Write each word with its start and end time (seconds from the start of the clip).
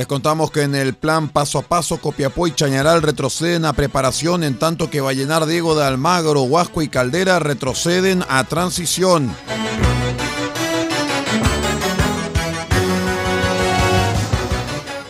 Les 0.00 0.06
contamos 0.06 0.50
que 0.50 0.62
en 0.62 0.74
el 0.74 0.94
plan 0.94 1.28
paso 1.28 1.58
a 1.58 1.62
paso 1.62 1.98
Copiapó 1.98 2.46
y 2.46 2.54
Chañaral 2.54 3.02
retroceden 3.02 3.66
a 3.66 3.74
preparación 3.74 4.42
en 4.44 4.58
tanto 4.58 4.88
que 4.88 5.02
Vallenar, 5.02 5.44
Diego 5.44 5.74
de 5.74 5.84
Almagro, 5.84 6.40
Huasco 6.40 6.80
y 6.80 6.88
Caldera 6.88 7.38
retroceden 7.38 8.24
a 8.30 8.44
transición. 8.44 9.30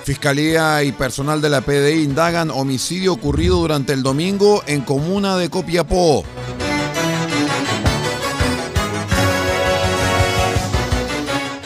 Fiscalía 0.02 0.82
y 0.82 0.91
personal 0.91 1.41
de 1.41 1.50
la 1.50 1.60
PDI 1.60 2.02
indagan 2.02 2.50
homicidio 2.50 3.12
ocurrido 3.12 3.58
durante 3.58 3.92
el 3.92 4.02
domingo 4.02 4.64
en 4.66 4.80
comuna 4.80 5.36
de 5.36 5.50
Copiapó. 5.50 6.25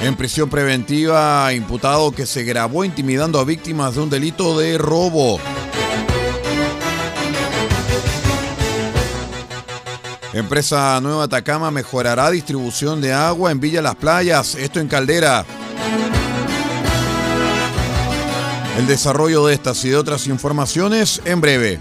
En 0.04 0.16
prisión 0.16 0.50
preventiva, 0.50 1.50
imputado 1.54 2.12
que 2.12 2.26
se 2.26 2.44
grabó 2.44 2.84
intimidando 2.84 3.40
a 3.40 3.44
víctimas 3.44 3.94
de 3.94 4.02
un 4.02 4.10
delito 4.10 4.58
de 4.58 4.76
robo. 4.76 5.40
Empresa 10.34 11.00
Nueva 11.00 11.24
Atacama 11.24 11.70
mejorará 11.70 12.30
distribución 12.30 13.00
de 13.00 13.14
agua 13.14 13.50
en 13.50 13.60
Villa 13.60 13.80
Las 13.80 13.94
Playas, 13.94 14.56
esto 14.56 14.78
en 14.78 14.88
Caldera. 14.88 15.46
El 18.76 18.86
desarrollo 18.86 19.46
de 19.46 19.54
estas 19.54 19.82
y 19.86 19.88
de 19.88 19.96
otras 19.96 20.26
informaciones 20.26 21.22
en 21.24 21.40
breve. 21.40 21.80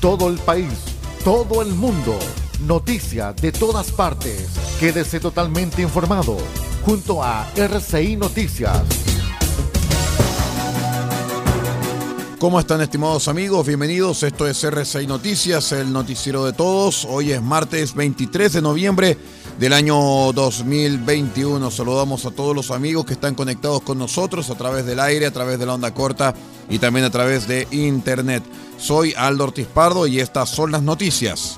Todo 0.00 0.28
el 0.28 0.38
país, 0.38 0.72
todo 1.22 1.62
el 1.62 1.68
mundo. 1.68 2.18
Noticias 2.66 3.36
de 3.36 3.52
todas 3.52 3.92
partes. 3.92 4.48
Quédese 4.80 5.20
totalmente 5.20 5.80
informado 5.80 6.36
junto 6.84 7.22
a 7.22 7.48
RCI 7.54 8.16
Noticias. 8.16 8.82
¿Cómo 12.40 12.58
están 12.58 12.80
estimados 12.80 13.28
amigos? 13.28 13.64
Bienvenidos. 13.64 14.24
Esto 14.24 14.48
es 14.48 14.62
RCI 14.64 15.06
Noticias, 15.06 15.70
el 15.70 15.92
noticiero 15.92 16.44
de 16.44 16.52
todos. 16.52 17.04
Hoy 17.08 17.30
es 17.30 17.40
martes 17.40 17.94
23 17.94 18.54
de 18.54 18.62
noviembre 18.62 19.16
del 19.60 19.72
año 19.72 19.96
2021. 20.32 21.70
Saludamos 21.70 22.26
a 22.26 22.32
todos 22.32 22.56
los 22.56 22.72
amigos 22.72 23.06
que 23.06 23.12
están 23.12 23.36
conectados 23.36 23.82
con 23.82 23.98
nosotros 23.98 24.50
a 24.50 24.56
través 24.56 24.84
del 24.84 24.98
aire, 24.98 25.26
a 25.26 25.32
través 25.32 25.60
de 25.60 25.66
la 25.66 25.74
onda 25.74 25.94
corta 25.94 26.34
y 26.68 26.80
también 26.80 27.06
a 27.06 27.10
través 27.10 27.46
de 27.46 27.68
internet. 27.70 28.42
Soy 28.78 29.14
Aldo 29.16 29.44
Ortiz 29.44 29.68
Pardo 29.68 30.08
y 30.08 30.18
estas 30.18 30.48
son 30.48 30.72
las 30.72 30.82
noticias. 30.82 31.56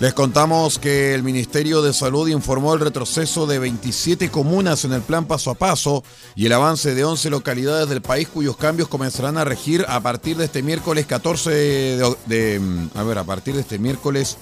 Les 0.00 0.14
contamos 0.14 0.78
que 0.78 1.12
el 1.12 1.24
Ministerio 1.24 1.82
de 1.82 1.92
Salud 1.92 2.28
informó 2.28 2.72
el 2.72 2.78
retroceso 2.78 3.48
de 3.48 3.58
27 3.58 4.30
comunas 4.30 4.84
en 4.84 4.92
el 4.92 5.02
plan 5.02 5.24
paso 5.24 5.50
a 5.50 5.54
paso 5.54 6.04
y 6.36 6.46
el 6.46 6.52
avance 6.52 6.94
de 6.94 7.04
11 7.04 7.30
localidades 7.30 7.88
del 7.88 8.00
país 8.00 8.28
cuyos 8.28 8.56
cambios 8.56 8.88
comenzarán 8.88 9.38
a 9.38 9.44
regir 9.44 9.84
a 9.88 10.00
partir 10.00 10.36
de 10.36 10.44
este 10.44 10.62
miércoles 10.62 11.04
14 11.06 11.50
de... 11.50 12.16
de 12.26 12.60
a 12.94 13.02
ver, 13.02 13.18
a 13.18 13.24
partir 13.24 13.56
de 13.56 13.62
este 13.62 13.80
miércoles... 13.80 14.36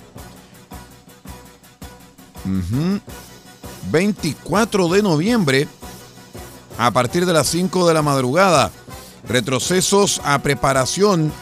ujú, 2.44 3.00
24 3.90 4.88
de 4.88 5.02
noviembre 5.02 5.68
a 6.76 6.90
partir 6.90 7.24
de 7.24 7.32
las 7.32 7.46
5 7.46 7.88
de 7.88 7.94
la 7.94 8.02
madrugada. 8.02 8.70
Retrocesos 9.26 10.20
a 10.22 10.38
preparación 10.42 11.32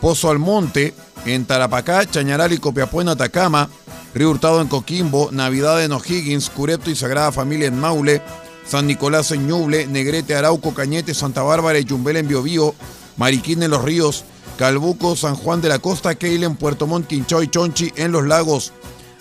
Pozo 0.00 0.30
Almonte 0.30 0.94
en 1.26 1.44
Tarapacá, 1.44 2.06
Chañaral 2.06 2.52
y 2.52 2.58
Copiapó 2.58 3.00
en 3.00 3.08
Atacama, 3.08 3.68
Río 4.14 4.30
Hurtado 4.30 4.60
en 4.60 4.68
Coquimbo, 4.68 5.30
Navidad 5.32 5.82
en 5.82 5.92
O'Higgins, 5.92 6.50
Curepto 6.50 6.90
y 6.90 6.96
Sagrada 6.96 7.32
Familia 7.32 7.68
en 7.68 7.78
Maule, 7.78 8.22
San 8.66 8.86
Nicolás 8.86 9.30
en 9.30 9.46
Ñuble, 9.46 9.86
Negrete, 9.86 10.34
Arauco, 10.34 10.74
Cañete, 10.74 11.14
Santa 11.14 11.42
Bárbara 11.42 11.78
y 11.78 11.84
Yumbel 11.84 12.16
en 12.16 12.28
Biobío, 12.28 12.74
Mariquín 13.16 13.62
en 13.62 13.70
Los 13.70 13.82
Ríos, 13.82 14.24
Calbuco, 14.58 15.16
San 15.16 15.34
Juan 15.34 15.60
de 15.60 15.68
la 15.68 15.78
Costa, 15.78 16.14
Keil 16.14 16.44
en 16.44 16.56
Puerto 16.56 16.86
Montt, 16.86 17.08
Quinchao 17.08 17.42
y 17.42 17.48
Chonchi 17.48 17.92
en 17.96 18.12
Los 18.12 18.26
Lagos, 18.26 18.72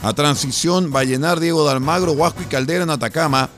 a 0.02 0.14
Transición, 0.14 0.92
Vallenar, 0.92 1.40
Diego 1.40 1.66
de 1.66 1.72
Almagro, 1.72 2.14
Huasco 2.14 2.42
y 2.42 2.46
Caldera 2.46 2.84
en 2.84 2.90
Atacama, 2.90 3.50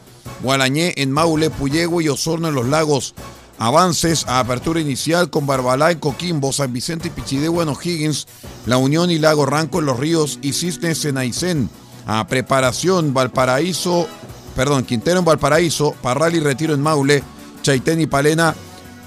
Gualañé 0.42 0.94
en 0.98 1.12
Maule, 1.12 1.50
Puyehue 1.50 2.04
y 2.04 2.10
Osorno 2.10 2.50
en 2.50 2.56
Los 2.56 2.68
Lagos, 2.68 3.16
Avances 3.60 4.26
a 4.28 4.40
apertura 4.40 4.80
inicial 4.80 5.30
con 5.30 5.46
Barbalá 5.46 5.98
Coquimbo, 6.00 6.52
San 6.52 6.74
Vicente 6.74 7.08
y 7.08 7.12
Pichidegua 7.12 7.64
en 7.64 7.70
O'Higgins, 7.70 8.28
La 8.66 8.78
Unión 8.78 9.12
y 9.12 9.20
Lago 9.20 9.46
Ranco 9.46 9.80
en 9.80 9.86
Los 9.86 10.00
Ríos 10.00 10.40
y 10.42 10.54
Cisnes 10.54 11.06
en 11.06 11.18
Aysén. 11.18 11.70
A 12.06 12.28
preparación 12.28 13.14
Valparaíso, 13.14 14.08
perdón, 14.56 14.84
Quintero 14.84 15.20
en 15.20 15.26
Valparaíso, 15.26 15.96
Parral 16.02 16.36
y 16.36 16.40
Retiro 16.40 16.74
en 16.74 16.82
Maule, 16.82 17.24
Chaitén 17.62 18.02
y 18.02 18.08
Palena 18.08 18.56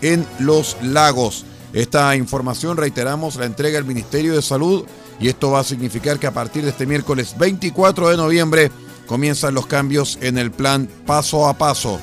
en 0.01 0.27
Los 0.39 0.77
Lagos. 0.83 1.45
Esta 1.73 2.17
información, 2.17 2.77
reiteramos, 2.77 3.37
la 3.37 3.45
entrega 3.45 3.79
el 3.79 3.85
Ministerio 3.85 4.35
de 4.35 4.43
Salud 4.43 4.87
y 5.21 5.29
esto 5.29 5.51
va 5.51 5.61
a 5.61 5.65
significar 5.65 6.19
que 6.19 6.27
a 6.27 6.33
partir 6.33 6.65
de 6.65 6.71
este 6.71 6.87
miércoles 6.87 7.37
24 7.39 8.09
de 8.09 8.17
noviembre 8.17 8.71
comienzan 9.07 9.55
los 9.55 9.67
cambios 9.67 10.19
en 10.21 10.39
el 10.39 10.51
plan 10.51 10.89
paso 11.07 11.47
a 11.47 11.55
paso. 11.55 12.01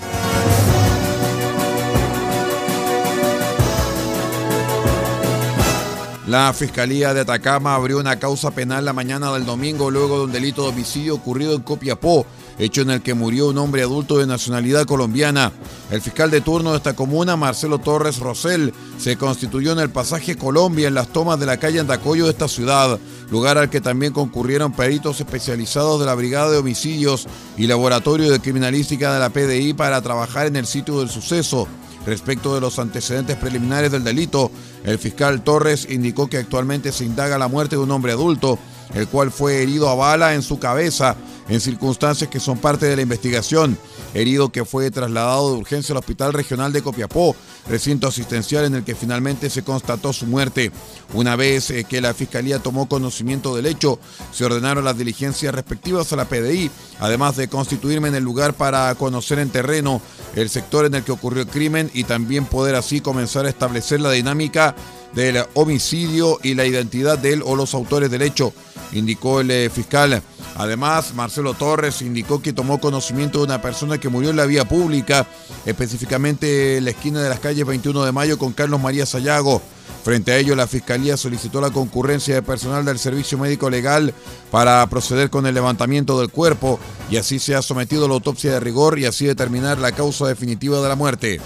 La 6.34 6.52
Fiscalía 6.52 7.14
de 7.14 7.20
Atacama 7.20 7.76
abrió 7.76 8.00
una 8.00 8.18
causa 8.18 8.50
penal 8.50 8.84
la 8.84 8.92
mañana 8.92 9.32
del 9.32 9.46
domingo 9.46 9.92
luego 9.92 10.18
de 10.18 10.24
un 10.24 10.32
delito 10.32 10.64
de 10.64 10.70
homicidio 10.70 11.14
ocurrido 11.14 11.54
en 11.54 11.62
Copiapó, 11.62 12.26
hecho 12.58 12.82
en 12.82 12.90
el 12.90 13.04
que 13.04 13.14
murió 13.14 13.50
un 13.50 13.60
hombre 13.60 13.84
adulto 13.84 14.18
de 14.18 14.26
nacionalidad 14.26 14.86
colombiana. 14.86 15.52
El 15.92 16.02
fiscal 16.02 16.32
de 16.32 16.42
turno 16.42 16.72
de 16.72 16.78
esta 16.78 16.96
comuna, 16.96 17.36
Marcelo 17.36 17.78
Torres 17.78 18.18
Rosell, 18.18 18.74
se 18.98 19.16
constituyó 19.16 19.74
en 19.74 19.80
el 19.80 19.92
pasaje 19.92 20.36
Colombia 20.36 20.88
en 20.88 20.96
las 20.96 21.10
tomas 21.10 21.40
de 21.40 21.46
la 21.46 21.58
calle 21.58 21.80
Andacoyo 21.80 22.26
de 22.26 22.32
esta 22.32 22.48
ciudad, 22.48 22.98
lugar 23.30 23.60
al 23.60 23.70
que 23.70 23.80
también 23.80 24.12
concurrieron 24.12 24.74
peritos 24.74 25.20
especializados 25.20 26.00
de 26.00 26.08
la 26.08 26.16
Brigada 26.16 26.50
de 26.50 26.58
Homicidios 26.58 27.28
y 27.58 27.68
Laboratorio 27.68 28.32
de 28.32 28.40
Criminalística 28.40 29.14
de 29.14 29.20
la 29.20 29.30
PDI 29.30 29.74
para 29.74 30.02
trabajar 30.02 30.48
en 30.48 30.56
el 30.56 30.66
sitio 30.66 31.00
del 31.00 31.10
suceso. 31.10 31.68
Respecto 32.06 32.54
de 32.54 32.62
los 32.62 32.80
antecedentes 32.80 33.38
preliminares 33.38 33.92
del 33.92 34.04
delito, 34.04 34.52
el 34.84 35.00
fiscal 35.00 35.42
Torres 35.42 35.88
indicó 35.90 36.28
que 36.28 36.38
actualmente 36.38 36.92
se 36.92 37.06
indaga 37.06 37.38
la 37.38 37.48
muerte 37.48 37.76
de 37.78 37.82
un 37.82 37.92
hombre 37.92 38.12
adulto, 38.12 38.60
el 38.94 39.08
cual 39.08 39.32
fue 39.32 39.62
herido 39.62 39.90
a 39.90 39.96
bala 39.96 40.34
en 40.34 40.42
su 40.42 40.60
cabeza 40.60 41.16
en 41.48 41.60
circunstancias 41.60 42.30
que 42.30 42.40
son 42.40 42.57
parte 42.57 42.86
de 42.86 42.95
la 42.95 43.01
investigación. 43.01 43.78
Herido 44.13 44.51
que 44.51 44.66
fue 44.66 44.92
trasladado 44.92 45.51
de 45.51 45.57
urgencia 45.57 45.94
al 45.94 46.00
Hospital 46.00 46.34
Regional 46.34 46.72
de 46.72 46.81
Copiapó, 46.81 47.36
recinto 47.68 48.07
asistencial 48.07 48.66
en 48.66 48.75
el 48.75 48.84
que 48.84 48.95
finalmente 48.95 49.50
se 49.50 49.63
constató 49.63 50.13
su 50.13 50.25
muerte. 50.25 50.72
Una 51.13 51.36
vez 51.36 51.69
eh, 51.69 51.84
que 51.84 52.01
la 52.01 52.13
Fiscalía 52.13 52.60
tomó 52.60 52.88
conocimiento 52.88 53.56
del 53.56 53.66
hecho, 53.66 54.00
se 54.31 54.45
ordenaron 54.45 54.86
las 54.86 54.98
diligencias 54.98 55.54
respectivas 55.54 56.12
a 56.13 56.16
la 56.16 56.25
PDI, 56.25 56.69
además 57.00 57.36
de 57.36 57.48
constituirme 57.48 58.10
en 58.10 58.16
el 58.16 58.24
lugar 58.24 58.54
para 58.54 58.94
conocer 58.96 59.39
en 59.39 59.50
terreno 59.50 60.01
el 60.36 60.50
sector 60.50 60.86
en 60.86 60.96
el 60.96 61.04
que 61.04 61.12
ocurrió 61.12 61.44
el 61.44 61.50
crimen 61.50 61.92
y 61.94 62.04
también 62.04 62.46
poder 62.46 62.75
así 62.75 63.01
comenzar 63.01 63.46
a 63.46 63.50
establecer 63.50 64.01
la 64.01 64.12
dinámica 64.12 64.75
del 65.13 65.44
homicidio 65.54 66.39
y 66.44 66.56
la 66.56 66.66
identidad 66.66 67.18
de 67.18 67.34
él 67.34 67.44
o 67.46 67.56
los 67.56 67.74
autores 67.74 68.10
del 68.10 68.22
hecho, 68.22 68.54
indicó 68.94 69.42
el 69.42 69.51
eh, 69.51 69.69
fiscal. 69.69 70.22
Además, 70.56 71.14
Marcelo 71.14 71.54
Torres 71.54 72.02
indicó 72.02 72.42
que 72.42 72.54
tomó 72.54 72.80
conocimiento 72.80 73.40
de 73.40 73.46
una 73.46 73.62
persona 73.62 73.98
que 73.98 74.10
murió 74.10 74.30
en 74.30 74.36
la 74.36 74.46
vía 74.46 74.66
pública, 74.66 75.26
específicamente 75.66 76.78
en 76.78 76.86
la 76.86 76.92
esquina 76.92 77.22
de 77.22 77.30
las 77.30 77.40
calles 77.40 77.66
21 77.66 78.04
de 78.04 78.12
Mayo 78.12 78.38
con 78.38 78.54
Carlos 78.54 78.80
María 78.80 79.06
Sayago. 79.06 79.62
Frente 80.04 80.34
a 80.34 80.38
ello, 80.38 80.56
la 80.56 80.68
Fiscalía 80.68 81.16
solicitó 81.16 81.62
la 81.62 81.72
concurrencia 81.72 82.36
de 82.36 82.42
personal 82.42 82.84
del 82.84 83.00
Servicio 83.00 83.38
Médico 83.38 83.70
Legal 83.70 84.14
para 84.52 84.86
proceder 84.88 85.30
con 85.30 85.48
el 85.48 85.56
levantamiento 85.56 86.20
del 86.20 86.30
cuerpo 86.30 86.78
y 87.10 87.16
así 87.16 87.40
se 87.40 87.56
ha 87.56 87.62
sometido 87.62 88.06
a 88.06 88.08
la 88.10 88.16
autopsia 88.16 88.52
de 88.52 88.60
rigor 88.60 89.00
y 89.00 89.06
así 89.06 89.26
determinar 89.26 89.78
la 89.80 89.94
causa 89.94 90.28
definitiva 90.28 90.82
de 90.82 90.90
la 90.90 90.96
muerte. 90.96 91.40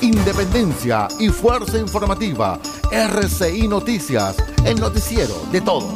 Independencia 0.00 1.06
y 1.20 1.28
fuerza 1.28 1.78
informativa. 1.78 2.60
RCI 2.90 3.68
Noticias, 3.68 4.36
el 4.64 4.80
noticiero 4.80 5.34
de 5.52 5.60
todos. 5.60 5.92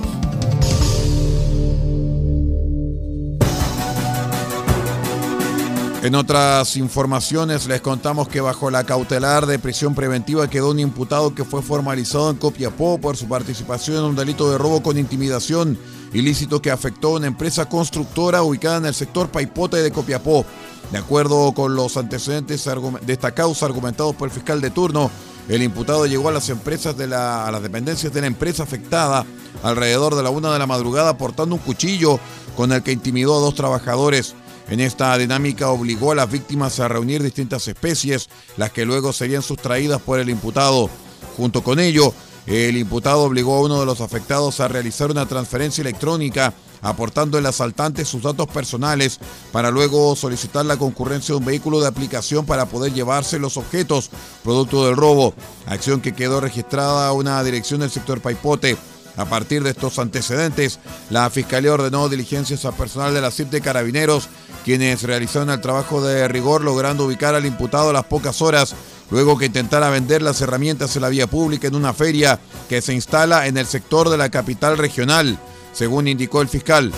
En 6.02 6.14
otras 6.14 6.76
informaciones 6.76 7.66
les 7.66 7.80
contamos 7.80 8.28
que 8.28 8.42
bajo 8.42 8.70
la 8.70 8.84
cautelar 8.84 9.46
de 9.46 9.58
prisión 9.58 9.94
preventiva 9.94 10.50
quedó 10.50 10.72
un 10.72 10.80
imputado 10.80 11.34
que 11.34 11.44
fue 11.44 11.62
formalizado 11.62 12.30
en 12.30 12.36
Copiapó 12.36 12.98
por 12.98 13.16
su 13.16 13.26
participación 13.26 13.98
en 13.98 14.04
un 14.04 14.16
delito 14.16 14.50
de 14.50 14.58
robo 14.58 14.82
con 14.82 14.98
intimidación 14.98 15.78
ilícito 16.12 16.60
que 16.60 16.70
afectó 16.70 17.14
a 17.14 17.18
una 17.18 17.28
empresa 17.28 17.70
constructora 17.70 18.42
ubicada 18.42 18.76
en 18.76 18.86
el 18.86 18.94
sector 18.94 19.30
Paipote 19.30 19.78
de 19.78 19.92
Copiapó. 19.92 20.44
De 20.90 20.98
acuerdo 20.98 21.52
con 21.52 21.74
los 21.74 21.96
antecedentes 21.96 22.68
de 23.00 23.12
esta 23.12 23.32
causa 23.32 23.64
argumentados 23.64 24.14
por 24.14 24.28
el 24.28 24.34
fiscal 24.34 24.60
de 24.60 24.70
turno, 24.70 25.10
el 25.48 25.62
imputado 25.62 26.06
llegó 26.06 26.28
a 26.28 26.32
las 26.32 26.48
empresas 26.48 26.96
de 26.96 27.06
la, 27.06 27.46
a 27.46 27.50
las 27.50 27.62
dependencias 27.62 28.12
de 28.12 28.20
la 28.20 28.26
empresa 28.26 28.62
afectada 28.62 29.26
alrededor 29.62 30.14
de 30.14 30.22
la 30.22 30.30
una 30.30 30.52
de 30.52 30.58
la 30.58 30.66
madrugada 30.66 31.18
portando 31.18 31.56
un 31.56 31.60
cuchillo 31.60 32.18
con 32.56 32.72
el 32.72 32.82
que 32.82 32.92
intimidó 32.92 33.36
a 33.36 33.40
dos 33.40 33.54
trabajadores. 33.54 34.34
En 34.68 34.80
esta 34.80 35.16
dinámica 35.18 35.70
obligó 35.70 36.12
a 36.12 36.14
las 36.14 36.30
víctimas 36.30 36.78
a 36.80 36.88
reunir 36.88 37.22
distintas 37.22 37.66
especies, 37.68 38.28
las 38.56 38.70
que 38.70 38.86
luego 38.86 39.12
serían 39.12 39.42
sustraídas 39.42 40.00
por 40.00 40.20
el 40.20 40.30
imputado. 40.30 40.88
Junto 41.36 41.62
con 41.62 41.80
ello, 41.80 42.14
el 42.46 42.76
imputado 42.76 43.22
obligó 43.22 43.56
a 43.56 43.60
uno 43.62 43.80
de 43.80 43.86
los 43.86 44.00
afectados 44.00 44.60
a 44.60 44.68
realizar 44.68 45.10
una 45.10 45.26
transferencia 45.26 45.82
electrónica 45.82 46.54
aportando 46.82 47.38
el 47.38 47.46
asaltante 47.46 48.04
sus 48.04 48.22
datos 48.22 48.48
personales 48.48 49.18
para 49.52 49.70
luego 49.70 50.14
solicitar 50.16 50.66
la 50.66 50.76
concurrencia 50.76 51.32
de 51.32 51.38
un 51.38 51.44
vehículo 51.44 51.80
de 51.80 51.86
aplicación 51.86 52.44
para 52.44 52.66
poder 52.66 52.92
llevarse 52.92 53.38
los 53.38 53.56
objetos 53.56 54.10
producto 54.42 54.86
del 54.86 54.96
robo, 54.96 55.32
acción 55.66 56.00
que 56.00 56.12
quedó 56.12 56.40
registrada 56.40 57.06
a 57.06 57.12
una 57.12 57.42
dirección 57.42 57.80
del 57.80 57.90
sector 57.90 58.20
Paipote. 58.20 58.76
A 59.16 59.26
partir 59.26 59.62
de 59.62 59.70
estos 59.70 59.98
antecedentes, 59.98 60.78
la 61.10 61.28
Fiscalía 61.28 61.74
ordenó 61.74 62.08
diligencias 62.08 62.64
a 62.64 62.72
personal 62.72 63.12
de 63.12 63.20
la 63.20 63.30
CIP 63.30 63.50
de 63.50 63.60
Carabineros, 63.60 64.28
quienes 64.64 65.02
realizaron 65.02 65.50
el 65.50 65.60
trabajo 65.60 66.02
de 66.02 66.26
rigor 66.28 66.62
logrando 66.62 67.04
ubicar 67.04 67.34
al 67.34 67.44
imputado 67.44 67.90
a 67.90 67.92
las 67.92 68.04
pocas 68.04 68.40
horas, 68.40 68.74
luego 69.10 69.36
que 69.36 69.46
intentara 69.46 69.90
vender 69.90 70.22
las 70.22 70.40
herramientas 70.40 70.96
en 70.96 71.02
la 71.02 71.10
vía 71.10 71.26
pública 71.26 71.68
en 71.68 71.74
una 71.74 71.92
feria 71.92 72.40
que 72.70 72.80
se 72.80 72.94
instala 72.94 73.46
en 73.46 73.58
el 73.58 73.66
sector 73.66 74.08
de 74.08 74.16
la 74.16 74.30
capital 74.30 74.78
regional 74.78 75.38
según 75.72 76.08
indicó 76.08 76.42
el 76.42 76.48
fiscal. 76.48 76.92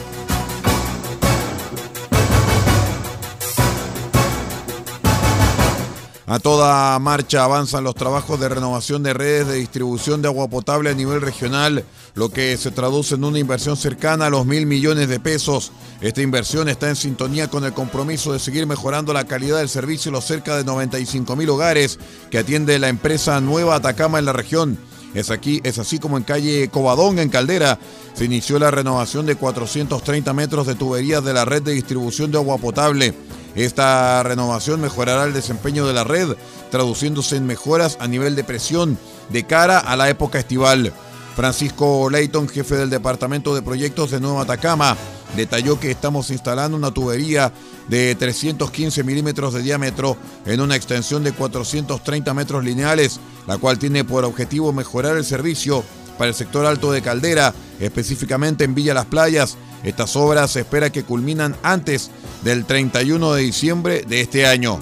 A 6.26 6.38
toda 6.38 6.99
marcha 7.00 7.44
avanzan 7.44 7.85
los 7.85 7.94
trabajos 7.94 8.41
de 8.41 8.49
renovación 8.49 9.03
de 9.03 9.12
redes 9.12 9.47
de 9.47 9.56
distribución 9.56 10.23
de 10.23 10.29
agua 10.29 10.49
potable 10.49 10.88
a 10.88 10.94
nivel 10.94 11.21
regional, 11.21 11.85
lo 12.15 12.31
que 12.31 12.56
se 12.56 12.71
traduce 12.71 13.15
en 13.15 13.25
una 13.25 13.38
inversión 13.38 13.76
cercana 13.76 14.26
a 14.26 14.31
los 14.31 14.47
mil 14.47 14.65
millones 14.65 15.09
de 15.09 15.21
pesos. 15.21 15.71
Esta 16.00 16.23
inversión 16.23 16.71
está 16.71 16.88
en 16.88 16.97
sintonía 16.97 17.49
con 17.49 17.65
el 17.65 17.75
compromiso 17.75 18.32
de 18.32 18.38
seguir 18.38 18.67
mejorando 18.67 19.12
la 19.12 19.26
calidad 19.26 19.59
del 19.59 19.69
servicio 19.69 20.09
en 20.09 20.15
los 20.15 20.25
cerca 20.25 20.56
de 20.56 20.65
95 20.65 21.37
mil 21.37 21.50
hogares 21.50 21.99
que 22.31 22.38
atiende 22.38 22.79
la 22.79 22.88
empresa 22.88 23.38
Nueva 23.43 23.76
Atacama 23.76 24.19
en 24.19 24.25
la 24.25 24.32
región. 24.32 24.79
Es, 25.14 25.31
aquí, 25.31 25.61
es 25.64 25.78
así 25.78 25.99
como 25.99 26.16
en 26.16 26.25
calle 26.25 26.69
Covadón, 26.69 27.19
en 27.19 27.28
Caldera, 27.28 27.78
se 28.14 28.25
inició 28.25 28.58
la 28.58 28.70
renovación 28.70 29.26
de 29.26 29.37
430 29.37 30.32
metros 30.32 30.66
de 30.66 30.75
tuberías 30.75 31.25
de 31.25 31.32
la 31.32 31.44
red 31.44 31.62
de 31.62 31.72
distribución 31.72 32.32
de 32.32 32.38
agua 32.38 32.58
potable. 32.58 33.14
Esta 33.55 34.22
renovación 34.25 34.81
mejorará 34.81 35.25
el 35.25 35.32
desempeño 35.32 35.87
de 35.87 35.93
la 35.93 36.02
red, 36.02 36.37
traduciéndose 36.70 37.37
en 37.37 37.46
mejoras 37.46 37.96
a 38.00 38.08
nivel 38.08 38.34
de 38.34 38.43
presión 38.43 38.99
de 39.28 39.44
cara 39.44 39.78
a 39.78 39.96
la 39.96 40.08
época 40.08 40.40
estival. 40.40 40.93
Francisco 41.37 42.08
Leighton, 42.11 42.49
jefe 42.49 42.76
del 42.76 42.90
Departamento 42.90 43.55
de 43.55 43.62
Proyectos 43.62 44.11
de 44.11 44.20
Nueva 44.20 44.43
Atacama, 44.43 44.96
detalló 45.37 45.79
que 45.79 45.91
estamos 45.91 46.31
instalando 46.31 46.77
una 46.77 46.93
tubería 46.93 47.53
de 47.89 48.15
315 48.15 49.05
milímetros 49.05 49.55
de 49.55 49.63
diámetro 49.63 50.17
en 50.47 50.61
una 50.61 50.77
extensión 50.77 51.25
de 51.25 51.33
430 51.33 52.35
metros 52.35 52.65
lineales, 52.65 53.21
la 53.47 53.59
cual 53.59 53.79
tiene 53.79 54.05
por 54.05 54.25
objetivo 54.25 54.73
mejorar 54.73 55.17
el 55.17 55.25
servicio 55.25 55.85
para 56.19 56.29
el 56.29 56.35
sector 56.35 56.65
alto 56.67 56.93
de 56.93 57.03
Caldera, 57.03 57.53
específicamente 57.81 58.65
en 58.65 58.75
Villa 58.75 58.95
Las 58.95 59.07
Playas. 59.07 59.57
Estas 59.83 60.17
obras 60.17 60.53
se 60.53 60.61
espera 60.61 60.91
que 60.91 61.05
culminan 61.05 61.57
antes 61.63 62.11
del 62.43 62.65
31 62.65 63.35
de 63.35 63.43
diciembre 63.43 64.05
de 64.07 64.21
este 64.21 64.47
año. 64.47 64.79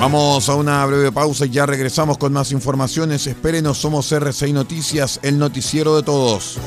Vamos 0.00 0.48
a 0.48 0.54
una 0.54 0.86
breve 0.86 1.12
pausa 1.12 1.44
y 1.44 1.50
ya 1.50 1.66
regresamos 1.66 2.16
con 2.16 2.32
más 2.32 2.52
informaciones. 2.52 3.26
Espérenos, 3.26 3.76
somos 3.76 4.10
RCI 4.10 4.54
Noticias, 4.54 5.20
el 5.22 5.38
noticiero 5.38 5.94
de 5.94 6.02
todos. 6.02 6.58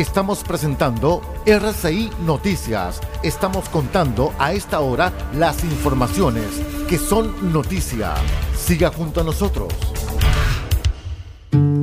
Estamos 0.00 0.42
presentando 0.42 1.20
RCI 1.44 2.08
Noticias. 2.24 3.02
Estamos 3.22 3.68
contando 3.68 4.32
a 4.38 4.54
esta 4.54 4.80
hora 4.80 5.12
las 5.34 5.62
informaciones 5.62 6.46
que 6.88 6.96
son 6.96 7.52
noticia. 7.52 8.14
Siga 8.56 8.88
junto 8.90 9.20
a 9.20 9.24
nosotros. 9.24 9.68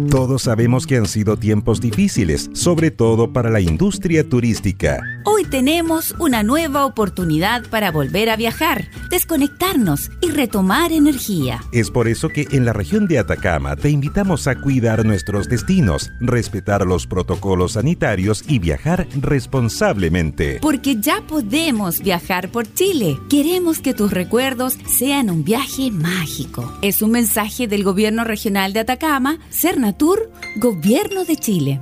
Todos 0.10 0.42
sabemos 0.42 0.88
que 0.88 0.98
han 0.98 1.06
sido 1.06 1.38
tiempos 1.38 1.80
difíciles, 1.80 2.50
sobre 2.54 2.90
todo 2.90 3.32
para 3.34 3.52
la 3.52 3.60
industria 3.60 4.28
turística. 4.28 5.00
Hoy 5.30 5.44
tenemos 5.44 6.16
una 6.20 6.42
nueva 6.42 6.86
oportunidad 6.86 7.70
para 7.70 7.92
volver 7.92 8.30
a 8.30 8.38
viajar, 8.38 8.90
desconectarnos 9.10 10.10
y 10.22 10.30
retomar 10.30 10.94
energía. 10.94 11.66
Es 11.74 11.92
por 11.92 12.08
eso 12.08 12.30
que 12.30 12.48
en 12.52 12.64
la 12.64 12.72
región 12.72 13.08
de 13.08 13.20
Atacama 13.20 13.76
te 13.76 13.90
invitamos 13.90 14.48
a 14.48 14.56
cuidar 14.56 15.06
nuestros 15.06 15.50
destinos, 15.50 16.12
respetar 16.22 16.88
los 16.88 17.08
protocolos 17.08 17.74
sanitarios 17.74 18.46
y 18.48 18.60
viajar 18.60 19.06
responsablemente. 19.20 20.60
Porque 20.62 20.96
ya 21.02 21.20
podemos 21.28 22.02
viajar 22.02 22.50
por 22.50 22.74
Chile. 22.74 23.20
Queremos 23.30 23.80
que 23.80 23.94
tus 23.94 24.12
recuerdos 24.12 24.78
sean 24.86 25.30
un 25.30 25.44
viaje 25.44 25.92
mágico. 25.92 26.72
Es 26.82 27.02
un 27.02 27.12
mensaje 27.12 27.68
del 27.68 27.84
Gobierno 27.84 28.24
Regional 28.24 28.72
de 28.72 28.80
Atacama, 28.80 29.40
Cernatur, 29.50 30.32
Gobierno 30.56 31.26
de 31.26 31.36
Chile. 31.36 31.82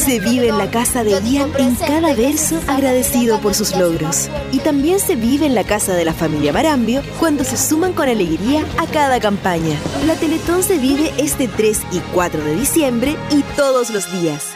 Se 0.00 0.18
vive 0.18 0.48
en 0.48 0.56
la 0.56 0.70
casa 0.70 1.04
de 1.04 1.10
Ian 1.10 1.52
en 1.58 1.74
cada 1.74 2.14
verso 2.14 2.58
agradecido 2.68 3.38
por 3.38 3.54
sus 3.54 3.76
logros. 3.76 4.30
Y 4.50 4.58
también 4.60 4.98
se 4.98 5.14
vive 5.14 5.44
en 5.44 5.54
la 5.54 5.62
casa 5.62 5.92
de 5.92 6.06
la 6.06 6.14
familia 6.14 6.54
Marambio 6.54 7.02
cuando 7.18 7.44
se 7.44 7.58
suman 7.58 7.92
con 7.92 8.08
alegría 8.08 8.64
a 8.78 8.86
cada 8.86 9.20
campaña. 9.20 9.78
La 10.06 10.14
Teletón 10.14 10.62
se 10.62 10.78
vive 10.78 11.12
este 11.18 11.48
3 11.48 11.82
y 11.92 11.98
4 12.14 12.42
de 12.42 12.56
diciembre 12.56 13.14
y 13.30 13.42
todos 13.56 13.90
los 13.90 14.10
días. 14.10 14.46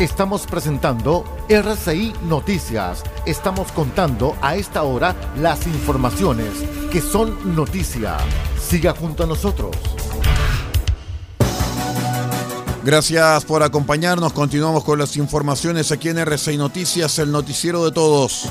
Estamos 0.00 0.46
presentando 0.46 1.24
RCI 1.50 2.14
Noticias. 2.22 3.02
Estamos 3.26 3.72
contando 3.72 4.34
a 4.40 4.56
esta 4.56 4.84
hora 4.84 5.14
las 5.36 5.66
informaciones 5.66 6.48
que 6.90 7.02
son 7.02 7.54
noticia. 7.54 8.16
Siga 8.58 8.94
junto 8.94 9.24
a 9.24 9.26
nosotros. 9.26 9.76
Gracias 12.86 13.44
por 13.44 13.64
acompañarnos. 13.64 14.32
Continuamos 14.32 14.84
con 14.84 15.00
las 15.00 15.16
informaciones 15.16 15.90
aquí 15.90 16.08
en 16.08 16.18
RCI 16.18 16.56
Noticias, 16.56 17.18
el 17.18 17.32
noticiero 17.32 17.84
de 17.84 17.90
todos. 17.90 18.48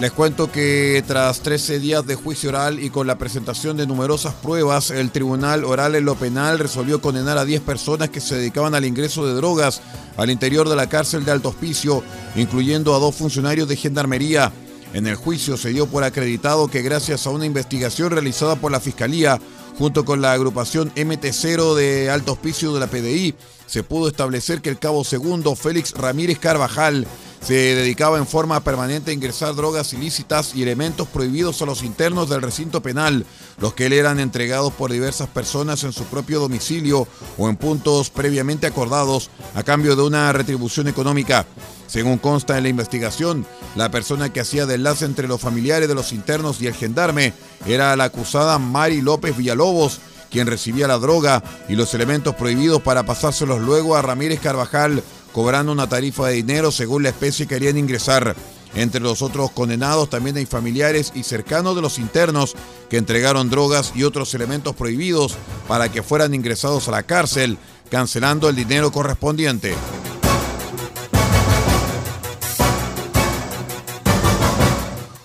Les 0.00 0.10
cuento 0.10 0.50
que 0.50 1.04
tras 1.06 1.42
13 1.42 1.78
días 1.78 2.04
de 2.04 2.16
juicio 2.16 2.48
oral 2.48 2.80
y 2.80 2.90
con 2.90 3.06
la 3.06 3.18
presentación 3.18 3.76
de 3.76 3.86
numerosas 3.86 4.34
pruebas, 4.34 4.90
el 4.90 5.12
Tribunal 5.12 5.64
Oral 5.64 5.94
en 5.94 6.04
lo 6.04 6.16
Penal 6.16 6.58
resolvió 6.58 7.00
condenar 7.00 7.38
a 7.38 7.44
10 7.44 7.60
personas 7.60 8.10
que 8.10 8.20
se 8.20 8.34
dedicaban 8.34 8.74
al 8.74 8.84
ingreso 8.84 9.24
de 9.24 9.34
drogas 9.34 9.82
al 10.16 10.30
interior 10.30 10.68
de 10.68 10.74
la 10.74 10.88
cárcel 10.88 11.24
de 11.24 11.30
Alto 11.30 11.50
Hospicio, 11.50 12.02
incluyendo 12.34 12.96
a 12.96 12.98
dos 12.98 13.14
funcionarios 13.14 13.68
de 13.68 13.76
Gendarmería. 13.76 14.52
En 14.92 15.06
el 15.06 15.14
juicio 15.14 15.56
se 15.56 15.70
dio 15.70 15.86
por 15.86 16.02
acreditado 16.02 16.66
que 16.66 16.82
gracias 16.82 17.28
a 17.28 17.30
una 17.30 17.46
investigación 17.46 18.10
realizada 18.10 18.56
por 18.56 18.72
la 18.72 18.80
Fiscalía, 18.80 19.38
junto 19.78 20.04
con 20.04 20.20
la 20.20 20.32
agrupación 20.32 20.92
MT0 20.94 21.74
de 21.74 22.10
Alto 22.10 22.32
Hospicio 22.32 22.72
de 22.72 22.80
la 22.80 22.86
PDI, 22.86 23.34
se 23.66 23.82
pudo 23.82 24.08
establecer 24.08 24.62
que 24.62 24.70
el 24.70 24.78
cabo 24.78 25.04
segundo 25.04 25.54
Félix 25.56 25.92
Ramírez 25.92 26.38
Carvajal 26.38 27.06
se 27.40 27.54
dedicaba 27.54 28.18
en 28.18 28.26
forma 28.26 28.60
permanente 28.60 29.10
a 29.10 29.14
ingresar 29.14 29.54
drogas 29.54 29.92
ilícitas 29.92 30.54
y 30.54 30.62
elementos 30.62 31.06
prohibidos 31.08 31.62
a 31.62 31.66
los 31.66 31.82
internos 31.82 32.28
del 32.28 32.42
recinto 32.42 32.82
penal, 32.82 33.24
los 33.60 33.74
que 33.74 33.88
le 33.88 33.98
eran 33.98 34.18
entregados 34.18 34.72
por 34.72 34.90
diversas 34.90 35.28
personas 35.28 35.84
en 35.84 35.92
su 35.92 36.04
propio 36.04 36.40
domicilio 36.40 37.06
o 37.38 37.48
en 37.48 37.56
puntos 37.56 38.10
previamente 38.10 38.66
acordados 38.66 39.30
a 39.54 39.62
cambio 39.62 39.94
de 39.94 40.02
una 40.02 40.32
retribución 40.32 40.88
económica. 40.88 41.46
Según 41.86 42.18
consta 42.18 42.56
en 42.56 42.64
la 42.64 42.68
investigación, 42.68 43.46
la 43.74 43.90
persona 43.90 44.32
que 44.32 44.40
hacía 44.40 44.66
de 44.66 44.74
enlace 44.74 45.04
entre 45.04 45.28
los 45.28 45.40
familiares 45.40 45.88
de 45.88 45.94
los 45.94 46.12
internos 46.12 46.60
y 46.60 46.66
el 46.66 46.74
gendarme 46.74 47.32
era 47.66 47.94
la 47.96 48.04
acusada 48.04 48.58
Mari 48.58 49.00
López 49.00 49.36
Villalobos, 49.36 50.00
quien 50.30 50.46
recibía 50.46 50.88
la 50.88 50.98
droga 50.98 51.42
y 51.68 51.76
los 51.76 51.94
elementos 51.94 52.34
prohibidos 52.34 52.82
para 52.82 53.06
pasárselos 53.06 53.60
luego 53.60 53.96
a 53.96 54.02
Ramírez 54.02 54.40
Carvajal, 54.40 55.02
cobrando 55.32 55.72
una 55.72 55.88
tarifa 55.88 56.26
de 56.26 56.34
dinero 56.34 56.72
según 56.72 57.02
la 57.02 57.10
especie 57.10 57.46
que 57.46 57.54
querían 57.54 57.78
ingresar. 57.78 58.34
Entre 58.74 59.00
los 59.00 59.22
otros 59.22 59.52
condenados 59.52 60.10
también 60.10 60.36
hay 60.36 60.44
familiares 60.44 61.12
y 61.14 61.22
cercanos 61.22 61.76
de 61.76 61.82
los 61.82 61.98
internos 61.98 62.54
que 62.90 62.98
entregaron 62.98 63.48
drogas 63.48 63.92
y 63.94 64.04
otros 64.04 64.34
elementos 64.34 64.76
prohibidos 64.76 65.36
para 65.66 65.90
que 65.90 66.02
fueran 66.02 66.34
ingresados 66.34 66.86
a 66.88 66.90
la 66.90 67.02
cárcel, 67.04 67.56
cancelando 67.90 68.48
el 68.48 68.56
dinero 68.56 68.92
correspondiente. 68.92 69.74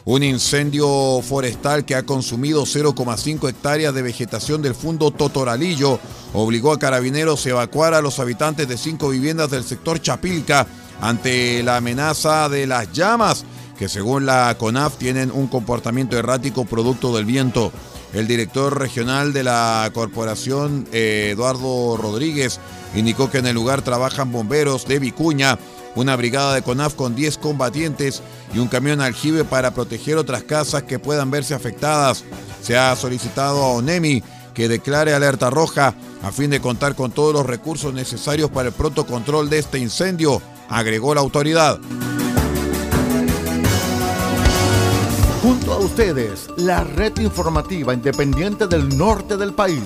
Un 0.04 0.24
incendio 0.24 1.22
forestal 1.22 1.86
que 1.86 1.96
ha 1.96 2.04
consumido 2.04 2.64
0,5 2.64 3.48
hectáreas 3.48 3.94
de 3.94 4.02
vegetación 4.02 4.62
del 4.62 4.74
fondo 4.74 5.12
Totoralillo 5.12 6.00
obligó 6.34 6.72
a 6.72 6.80
carabineros 6.80 7.46
a 7.46 7.50
evacuar 7.50 7.94
a 7.94 8.02
los 8.02 8.20
habitantes 8.20 8.68
de 8.68 8.78
cinco 8.78 9.10
viviendas 9.10 9.52
del 9.52 9.64
sector 9.64 10.02
Chapilca 10.02 10.66
ante 11.02 11.62
la 11.62 11.78
amenaza 11.78 12.50
de 12.50 12.66
las 12.66 12.92
llamas, 12.92 13.46
que 13.78 13.90
según 13.90 14.26
la 14.26 14.56
CONAF 14.58 14.98
tienen 14.98 15.32
un 15.32 15.48
comportamiento 15.48 16.18
errático 16.18 16.66
producto 16.66 17.16
del 17.16 17.26
viento. 17.26 17.72
El 18.14 18.28
director 18.28 18.78
regional 18.78 19.34
de 19.34 19.44
la 19.44 19.90
corporación, 19.94 20.88
eh, 20.92 21.30
Eduardo 21.34 21.96
Rodríguez, 21.96 22.60
indicó 22.96 23.30
que 23.32 23.38
en 23.38 23.48
el 23.48 23.56
lugar 23.56 23.84
trabajan 23.84 24.32
bomberos 24.32 24.86
de 24.86 25.00
Vicuña, 25.00 25.58
una 25.96 26.16
brigada 26.16 26.54
de 26.56 26.62
CONAF 26.62 26.96
con 26.96 27.16
10 27.16 27.38
combatientes 27.38 28.22
y 28.54 28.60
un 28.60 28.68
camión 28.68 29.02
aljibe 29.02 29.44
para 29.44 29.74
proteger 29.74 30.18
otras 30.18 30.44
casas 30.44 30.84
que 30.84 31.00
puedan 31.00 31.32
verse 31.32 31.54
afectadas. 31.54 32.24
Se 32.62 32.78
ha 32.78 32.96
solicitado 32.96 33.64
a 33.64 33.74
ONEMI 33.74 34.24
que 34.54 34.68
declare 34.68 35.14
alerta 35.14 35.50
roja 35.50 35.94
a 36.24 36.32
fin 36.32 36.50
de 36.50 36.62
contar 36.62 36.96
con 36.96 37.12
todos 37.12 37.34
los 37.34 37.46
recursos 37.46 37.94
necesarios 37.94 38.50
para 38.50 38.70
el 38.70 38.74
pronto 38.74 39.06
control 39.06 39.50
de 39.50 39.60
este 39.60 39.80
incendio, 39.80 40.42
agregó 40.70 41.16
la 41.16 41.22
autoridad. 41.22 41.80
Junto 45.42 45.74
a 45.74 45.80
ustedes, 45.80 46.48
la 46.58 46.84
red 46.84 47.18
informativa 47.20 47.94
independiente 47.94 48.68
del 48.68 48.96
norte 48.96 49.38
del 49.38 49.54
país. 49.54 49.82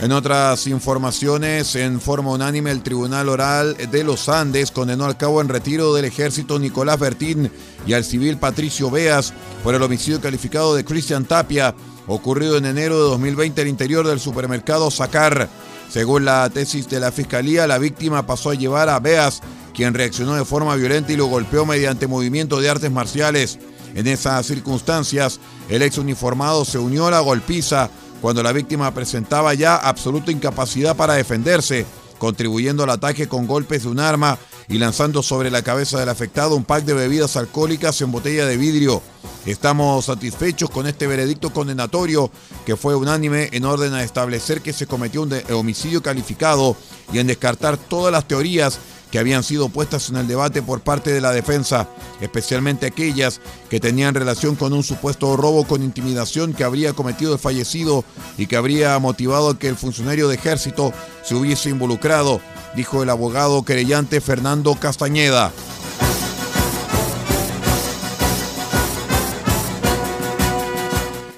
En 0.00 0.12
otras 0.12 0.66
informaciones, 0.66 1.76
en 1.76 2.00
forma 2.00 2.30
unánime, 2.30 2.70
el 2.70 2.82
Tribunal 2.82 3.28
Oral 3.28 3.76
de 3.76 4.02
los 4.02 4.30
Andes 4.30 4.70
condenó 4.70 5.04
al 5.04 5.18
cabo 5.18 5.42
en 5.42 5.50
retiro 5.50 5.92
del 5.92 6.06
ejército 6.06 6.58
Nicolás 6.58 6.98
Bertín 6.98 7.52
y 7.86 7.92
al 7.92 8.02
civil 8.02 8.38
Patricio 8.38 8.90
Beas 8.90 9.34
por 9.62 9.74
el 9.74 9.82
homicidio 9.82 10.18
calificado 10.18 10.74
de 10.74 10.86
Cristian 10.86 11.26
Tapia, 11.26 11.74
ocurrido 12.06 12.56
en 12.56 12.64
enero 12.64 12.96
de 12.96 13.10
2020 13.10 13.60
al 13.60 13.68
interior 13.68 14.08
del 14.08 14.20
supermercado 14.20 14.90
Sacar. 14.90 15.50
Según 15.90 16.24
la 16.24 16.48
tesis 16.48 16.88
de 16.88 16.98
la 16.98 17.12
Fiscalía, 17.12 17.66
la 17.66 17.76
víctima 17.76 18.26
pasó 18.26 18.50
a 18.50 18.54
llevar 18.54 18.88
a 18.88 19.00
Beas, 19.00 19.42
quien 19.74 19.92
reaccionó 19.92 20.34
de 20.34 20.46
forma 20.46 20.76
violenta 20.76 21.12
y 21.12 21.16
lo 21.16 21.26
golpeó 21.26 21.66
mediante 21.66 22.06
movimiento 22.06 22.58
de 22.58 22.70
artes 22.70 22.90
marciales. 22.90 23.58
En 23.94 24.06
esas 24.06 24.46
circunstancias, 24.46 25.40
el 25.68 25.82
ex 25.82 25.98
uniformado 25.98 26.64
se 26.64 26.78
unió 26.78 27.06
a 27.06 27.10
la 27.10 27.20
golpiza 27.20 27.90
cuando 28.20 28.42
la 28.42 28.52
víctima 28.52 28.92
presentaba 28.92 29.54
ya 29.54 29.76
absoluta 29.76 30.30
incapacidad 30.30 30.96
para 30.96 31.14
defenderse, 31.14 31.86
contribuyendo 32.18 32.84
al 32.84 32.90
ataque 32.90 33.28
con 33.28 33.46
golpes 33.46 33.84
de 33.84 33.88
un 33.88 33.98
arma 33.98 34.38
y 34.68 34.78
lanzando 34.78 35.22
sobre 35.22 35.50
la 35.50 35.62
cabeza 35.62 35.98
del 35.98 36.08
afectado 36.08 36.54
un 36.54 36.64
pack 36.64 36.84
de 36.84 36.94
bebidas 36.94 37.36
alcohólicas 37.36 38.00
en 38.02 38.12
botella 38.12 38.46
de 38.46 38.56
vidrio. 38.56 39.02
Estamos 39.46 40.04
satisfechos 40.04 40.70
con 40.70 40.86
este 40.86 41.06
veredicto 41.06 41.50
condenatorio 41.50 42.30
que 42.66 42.76
fue 42.76 42.94
unánime 42.94 43.48
en 43.52 43.64
orden 43.64 43.94
a 43.94 44.02
establecer 44.02 44.60
que 44.60 44.74
se 44.74 44.86
cometió 44.86 45.22
un 45.22 45.32
homicidio 45.52 46.02
calificado 46.02 46.76
y 47.12 47.18
en 47.18 47.26
descartar 47.26 47.78
todas 47.78 48.12
las 48.12 48.28
teorías 48.28 48.78
que 49.10 49.18
habían 49.18 49.42
sido 49.42 49.68
puestas 49.68 50.08
en 50.08 50.16
el 50.16 50.28
debate 50.28 50.62
por 50.62 50.80
parte 50.80 51.12
de 51.12 51.20
la 51.20 51.32
defensa, 51.32 51.88
especialmente 52.20 52.86
aquellas 52.86 53.40
que 53.68 53.80
tenían 53.80 54.14
relación 54.14 54.56
con 54.56 54.72
un 54.72 54.82
supuesto 54.82 55.36
robo 55.36 55.64
con 55.64 55.82
intimidación 55.82 56.52
que 56.52 56.64
habría 56.64 56.92
cometido 56.92 57.32
el 57.32 57.38
fallecido 57.38 58.04
y 58.38 58.46
que 58.46 58.56
habría 58.56 58.98
motivado 58.98 59.58
que 59.58 59.68
el 59.68 59.76
funcionario 59.76 60.28
de 60.28 60.36
ejército 60.36 60.92
se 61.24 61.34
hubiese 61.34 61.70
involucrado, 61.70 62.40
dijo 62.76 63.02
el 63.02 63.10
abogado 63.10 63.64
querellante 63.64 64.20
Fernando 64.20 64.74
Castañeda. 64.74 65.52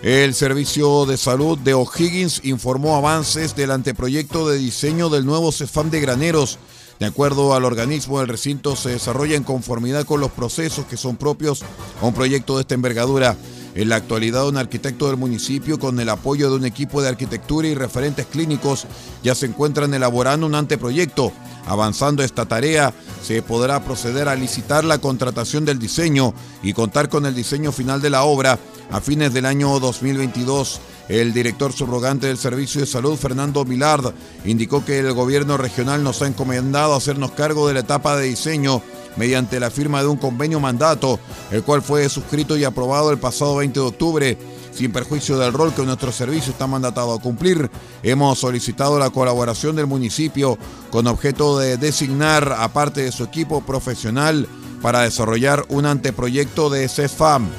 El 0.03 0.35
Servicio 0.35 1.07
de 1.07 1.17
Salud 1.17 1.57
de 1.59 1.75
O'Higgins 1.75 2.41
informó 2.43 2.97
avances 2.97 3.55
del 3.55 3.71
anteproyecto 3.71 4.49
de 4.49 4.59
diseño 4.59 5.09
del 5.11 5.25
nuevo 5.25 5.53
CEFAM 5.53 5.91
de 5.91 6.01
Graneros 6.01 6.59
de 6.99 7.07
acuerdo 7.07 7.55
al 7.55 7.65
organismo, 7.65 8.21
el 8.21 8.29
recinto 8.29 8.77
se 8.77 8.91
desarrolla 8.91 9.37
en 9.37 9.45
conformidad 9.45 10.05
con 10.05 10.21
los 10.21 10.31
procesos 10.31 10.87
que 10.87 10.97
son 10.97 11.17
propios 11.17 11.63
a 12.01 12.07
un 12.07 12.15
proyecto 12.15 12.57
de 12.57 12.63
esta 12.63 12.75
envergadura. 12.75 13.37
En 13.75 13.89
la 13.89 13.97
actualidad, 13.97 14.47
un 14.47 14.59
arquitecto 14.59 15.07
del 15.07 15.17
municipio, 15.17 15.79
con 15.79 15.99
el 15.99 16.11
apoyo 16.11 16.51
de 16.51 16.57
un 16.57 16.67
equipo 16.67 17.01
de 17.01 17.09
arquitectura 17.09 17.69
y 17.69 17.75
referentes 17.75 18.27
clínicos, 18.27 18.87
ya 19.23 19.35
se 19.35 19.47
encuentran 19.47 19.95
elaborando 19.95 20.47
un 20.47 20.55
anteproyecto. 20.55 21.33
Avanzando 21.67 22.23
esta 22.23 22.45
tarea, 22.45 22.93
se 23.23 23.41
podrá 23.41 23.83
proceder 23.83 24.29
a 24.29 24.35
licitar 24.35 24.85
la 24.85 24.99
contratación 24.99 25.65
del 25.65 25.79
diseño 25.79 26.35
y 26.63 26.75
contar 26.75 27.09
con 27.09 27.25
el 27.25 27.35
diseño 27.35 27.73
final 27.73 28.03
de 28.03 28.11
la 28.11 28.25
obra 28.25 28.59
a 28.91 29.01
fines 29.01 29.33
del 29.33 29.47
año 29.47 29.79
2022. 29.81 30.81
El 31.09 31.33
director 31.33 31.73
subrogante 31.73 32.27
del 32.27 32.39
Servicio 32.39 32.81
de 32.81 32.87
Salud, 32.87 33.17
Fernando 33.17 33.65
Milard, 33.65 34.13
indicó 34.45 34.85
que 34.85 34.99
el 34.99 35.13
gobierno 35.13 35.57
regional 35.57 36.03
nos 36.03 36.21
ha 36.21 36.27
encomendado 36.27 36.95
hacernos 36.95 37.33
cargo 37.33 37.69
de 37.69 37.75
la 37.75 37.81
etapa 37.81 38.17
de 38.17 38.27
diseño 38.27 38.83
mediante 39.17 39.61
la 39.61 39.71
firma 39.71 40.01
de 40.01 40.09
un 40.09 40.17
convenio 40.17 40.61
mandato, 40.61 41.19
el 41.51 41.63
cual 41.63 41.83
fue 41.83 42.09
suscrito 42.09 42.57
y 42.57 42.65
aprobado 42.65 43.11
el 43.11 43.19
pasado 43.19 43.57
20 43.57 43.79
de 43.79 43.87
octubre. 43.87 44.39
Sin 44.73 44.91
perjuicio 44.91 45.37
del 45.39 45.53
rol 45.53 45.75
que 45.75 45.83
nuestro 45.83 46.13
servicio 46.13 46.53
está 46.53 46.67
mandatado 46.67 47.13
a 47.13 47.21
cumplir, 47.21 47.71
hemos 48.03 48.39
solicitado 48.39 48.99
la 48.99 49.11
colaboración 49.11 49.77
del 49.77 49.87
municipio 49.87 50.57
con 50.91 51.07
objeto 51.07 51.59
de 51.59 51.77
designar, 51.77 52.57
aparte 52.59 53.03
de 53.03 53.13
su 53.13 53.25
equipo 53.25 53.61
profesional, 53.61 54.49
para 54.81 55.03
desarrollar 55.03 55.65
un 55.69 55.85
anteproyecto 55.85 56.71
de 56.71 56.89
CEFAM. 56.89 57.51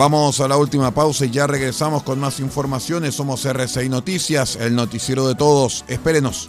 Vamos 0.00 0.40
a 0.40 0.48
la 0.48 0.56
última 0.56 0.92
pausa 0.92 1.26
y 1.26 1.30
ya 1.30 1.46
regresamos 1.46 2.02
con 2.02 2.18
más 2.18 2.40
informaciones. 2.40 3.14
Somos 3.14 3.44
RCI 3.44 3.90
Noticias, 3.90 4.56
el 4.56 4.74
noticiero 4.74 5.28
de 5.28 5.34
todos. 5.34 5.84
Espérenos. 5.88 6.48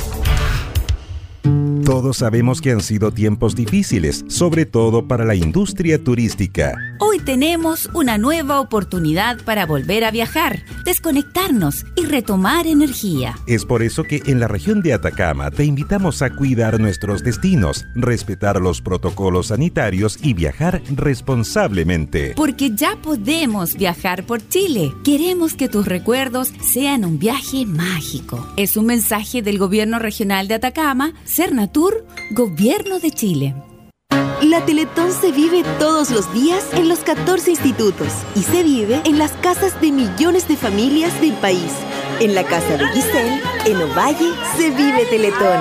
Todos 1.85 2.17
sabemos 2.17 2.61
que 2.61 2.71
han 2.71 2.81
sido 2.81 3.11
tiempos 3.11 3.55
difíciles, 3.55 4.23
sobre 4.27 4.65
todo 4.65 5.07
para 5.07 5.25
la 5.25 5.35
industria 5.35 6.03
turística. 6.03 6.75
Hoy 6.99 7.19
tenemos 7.19 7.89
una 7.93 8.17
nueva 8.17 8.59
oportunidad 8.59 9.43
para 9.43 9.65
volver 9.65 10.03
a 10.03 10.11
viajar, 10.11 10.63
desconectarnos 10.85 11.85
y 11.95 12.05
retomar 12.05 12.67
energía. 12.67 13.35
Es 13.47 13.65
por 13.65 13.81
eso 13.81 14.03
que 14.03 14.21
en 14.25 14.39
la 14.39 14.47
región 14.47 14.81
de 14.81 14.93
Atacama 14.93 15.49
te 15.49 15.65
invitamos 15.65 16.21
a 16.21 16.29
cuidar 16.29 16.79
nuestros 16.79 17.23
destinos, 17.23 17.85
respetar 17.95 18.61
los 18.61 18.81
protocolos 18.81 19.47
sanitarios 19.47 20.19
y 20.21 20.33
viajar 20.33 20.81
responsablemente. 20.95 22.33
Porque 22.35 22.71
ya 22.75 22.95
podemos 23.01 23.75
viajar 23.75 24.25
por 24.25 24.47
Chile. 24.47 24.93
Queremos 25.03 25.55
que 25.55 25.69
tus 25.69 25.85
recuerdos 25.87 26.53
sean 26.61 27.05
un 27.05 27.17
viaje 27.17 27.65
mágico. 27.65 28.47
Es 28.57 28.77
un 28.77 28.85
mensaje 28.85 29.41
del 29.41 29.57
Gobierno 29.57 29.99
Regional 29.99 30.47
de 30.47 30.55
Atacama, 30.55 31.13
Cernatur, 31.71 32.05
Gobierno 32.31 32.99
de 32.99 33.11
Chile. 33.11 33.55
La 34.41 34.65
Teletón 34.65 35.11
se 35.13 35.31
vive 35.31 35.63
todos 35.79 36.09
los 36.11 36.33
días 36.33 36.65
en 36.73 36.89
los 36.89 36.99
14 36.99 37.51
institutos 37.51 38.07
y 38.35 38.43
se 38.43 38.63
vive 38.63 39.01
en 39.05 39.17
las 39.17 39.31
casas 39.33 39.79
de 39.79 39.91
millones 39.91 40.47
de 40.47 40.57
familias 40.57 41.19
del 41.21 41.33
país. 41.33 41.71
En 42.19 42.35
la 42.35 42.43
casa 42.43 42.77
de 42.77 42.87
Giselle, 42.89 43.41
en 43.65 43.77
Ovalle, 43.77 44.31
se 44.57 44.71
vive 44.71 45.05
Teletón. 45.09 45.59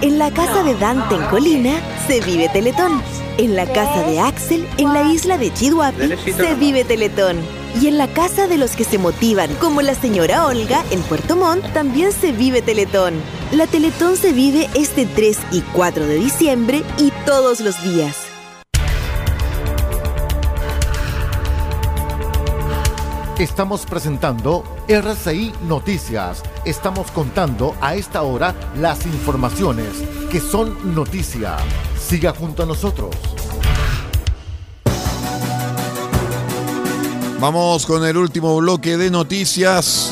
En 0.00 0.18
la 0.18 0.30
casa 0.30 0.62
de 0.62 0.74
Dante 0.76 1.16
en 1.16 1.26
Colina, 1.26 1.78
se 2.06 2.20
vive 2.20 2.48
Teletón. 2.48 3.02
En 3.36 3.54
la 3.54 3.66
casa 3.66 4.02
de 4.04 4.20
Axel, 4.20 4.66
en 4.78 4.92
la 4.94 5.12
isla 5.12 5.36
de 5.36 5.52
Chihuahua, 5.52 5.92
se 6.36 6.54
vive 6.54 6.84
Teletón. 6.84 7.36
Y 7.80 7.88
en 7.88 7.98
la 7.98 8.08
casa 8.08 8.46
de 8.46 8.56
los 8.56 8.76
que 8.76 8.84
se 8.84 8.98
motivan, 8.98 9.52
como 9.56 9.82
la 9.82 9.94
señora 9.94 10.46
Olga 10.46 10.82
en 10.90 11.02
Puerto 11.02 11.36
Montt, 11.36 11.64
también 11.72 12.12
se 12.12 12.32
vive 12.32 12.62
Teletón. 12.62 13.14
La 13.52 13.66
Teletón 13.66 14.16
se 14.16 14.32
vive 14.32 14.70
este 14.74 15.06
3 15.06 15.36
y 15.50 15.62
4 15.62 16.06
de 16.06 16.14
diciembre 16.14 16.84
y 16.98 17.10
todos 17.26 17.58
los 17.58 17.82
días. 17.82 18.16
Estamos 23.40 23.86
presentando 23.86 24.62
RCI 24.86 25.52
Noticias. 25.66 26.44
Estamos 26.64 27.10
contando 27.10 27.74
a 27.80 27.96
esta 27.96 28.22
hora 28.22 28.54
las 28.76 29.04
informaciones 29.06 29.88
que 30.30 30.38
son 30.38 30.94
noticia. 30.94 31.56
Siga 31.98 32.32
junto 32.32 32.62
a 32.62 32.66
nosotros. 32.66 33.16
Vamos 37.40 37.84
con 37.84 38.06
el 38.06 38.16
último 38.16 38.56
bloque 38.58 38.96
de 38.96 39.10
noticias. 39.10 40.09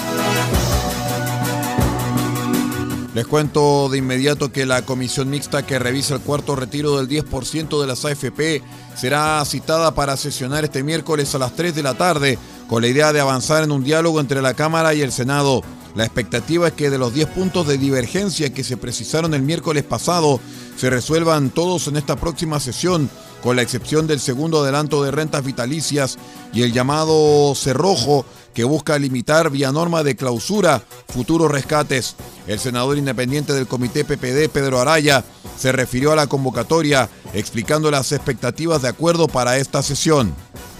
Les 3.18 3.26
cuento 3.26 3.88
de 3.88 3.98
inmediato 3.98 4.52
que 4.52 4.64
la 4.64 4.82
comisión 4.82 5.28
mixta 5.28 5.66
que 5.66 5.80
revisa 5.80 6.14
el 6.14 6.20
cuarto 6.20 6.54
retiro 6.54 6.96
del 6.96 7.08
10% 7.08 7.80
de 7.80 7.86
las 7.88 8.04
AFP 8.04 8.62
será 8.94 9.44
citada 9.44 9.92
para 9.92 10.16
sesionar 10.16 10.62
este 10.62 10.84
miércoles 10.84 11.34
a 11.34 11.38
las 11.38 11.56
3 11.56 11.74
de 11.74 11.82
la 11.82 11.94
tarde 11.94 12.38
con 12.68 12.80
la 12.80 12.86
idea 12.86 13.12
de 13.12 13.18
avanzar 13.18 13.64
en 13.64 13.72
un 13.72 13.82
diálogo 13.82 14.20
entre 14.20 14.40
la 14.40 14.54
Cámara 14.54 14.94
y 14.94 15.02
el 15.02 15.10
Senado. 15.10 15.64
La 15.96 16.04
expectativa 16.04 16.68
es 16.68 16.74
que 16.74 16.90
de 16.90 16.98
los 16.98 17.12
10 17.12 17.30
puntos 17.30 17.66
de 17.66 17.76
divergencia 17.76 18.54
que 18.54 18.62
se 18.62 18.76
precisaron 18.76 19.34
el 19.34 19.42
miércoles 19.42 19.82
pasado 19.82 20.38
se 20.76 20.88
resuelvan 20.88 21.50
todos 21.50 21.88
en 21.88 21.96
esta 21.96 22.14
próxima 22.14 22.60
sesión, 22.60 23.10
con 23.42 23.56
la 23.56 23.62
excepción 23.62 24.06
del 24.06 24.20
segundo 24.20 24.62
adelanto 24.62 25.02
de 25.02 25.10
rentas 25.10 25.44
vitalicias 25.44 26.18
y 26.52 26.62
el 26.62 26.72
llamado 26.72 27.52
cerrojo 27.56 28.24
que 28.58 28.64
busca 28.64 28.98
limitar 28.98 29.50
vía 29.50 29.70
norma 29.70 30.02
de 30.02 30.16
clausura 30.16 30.82
futuros 31.06 31.48
rescates. 31.48 32.16
El 32.48 32.58
senador 32.58 32.98
independiente 32.98 33.52
del 33.52 33.68
comité 33.68 34.04
PPD, 34.04 34.50
Pedro 34.52 34.80
Araya, 34.80 35.22
se 35.56 35.70
refirió 35.70 36.10
a 36.10 36.16
la 36.16 36.26
convocatoria 36.26 37.08
explicando 37.34 37.88
las 37.88 38.10
expectativas 38.10 38.82
de 38.82 38.88
acuerdo 38.88 39.28
para 39.28 39.58
esta 39.58 39.80
sesión. 39.80 40.34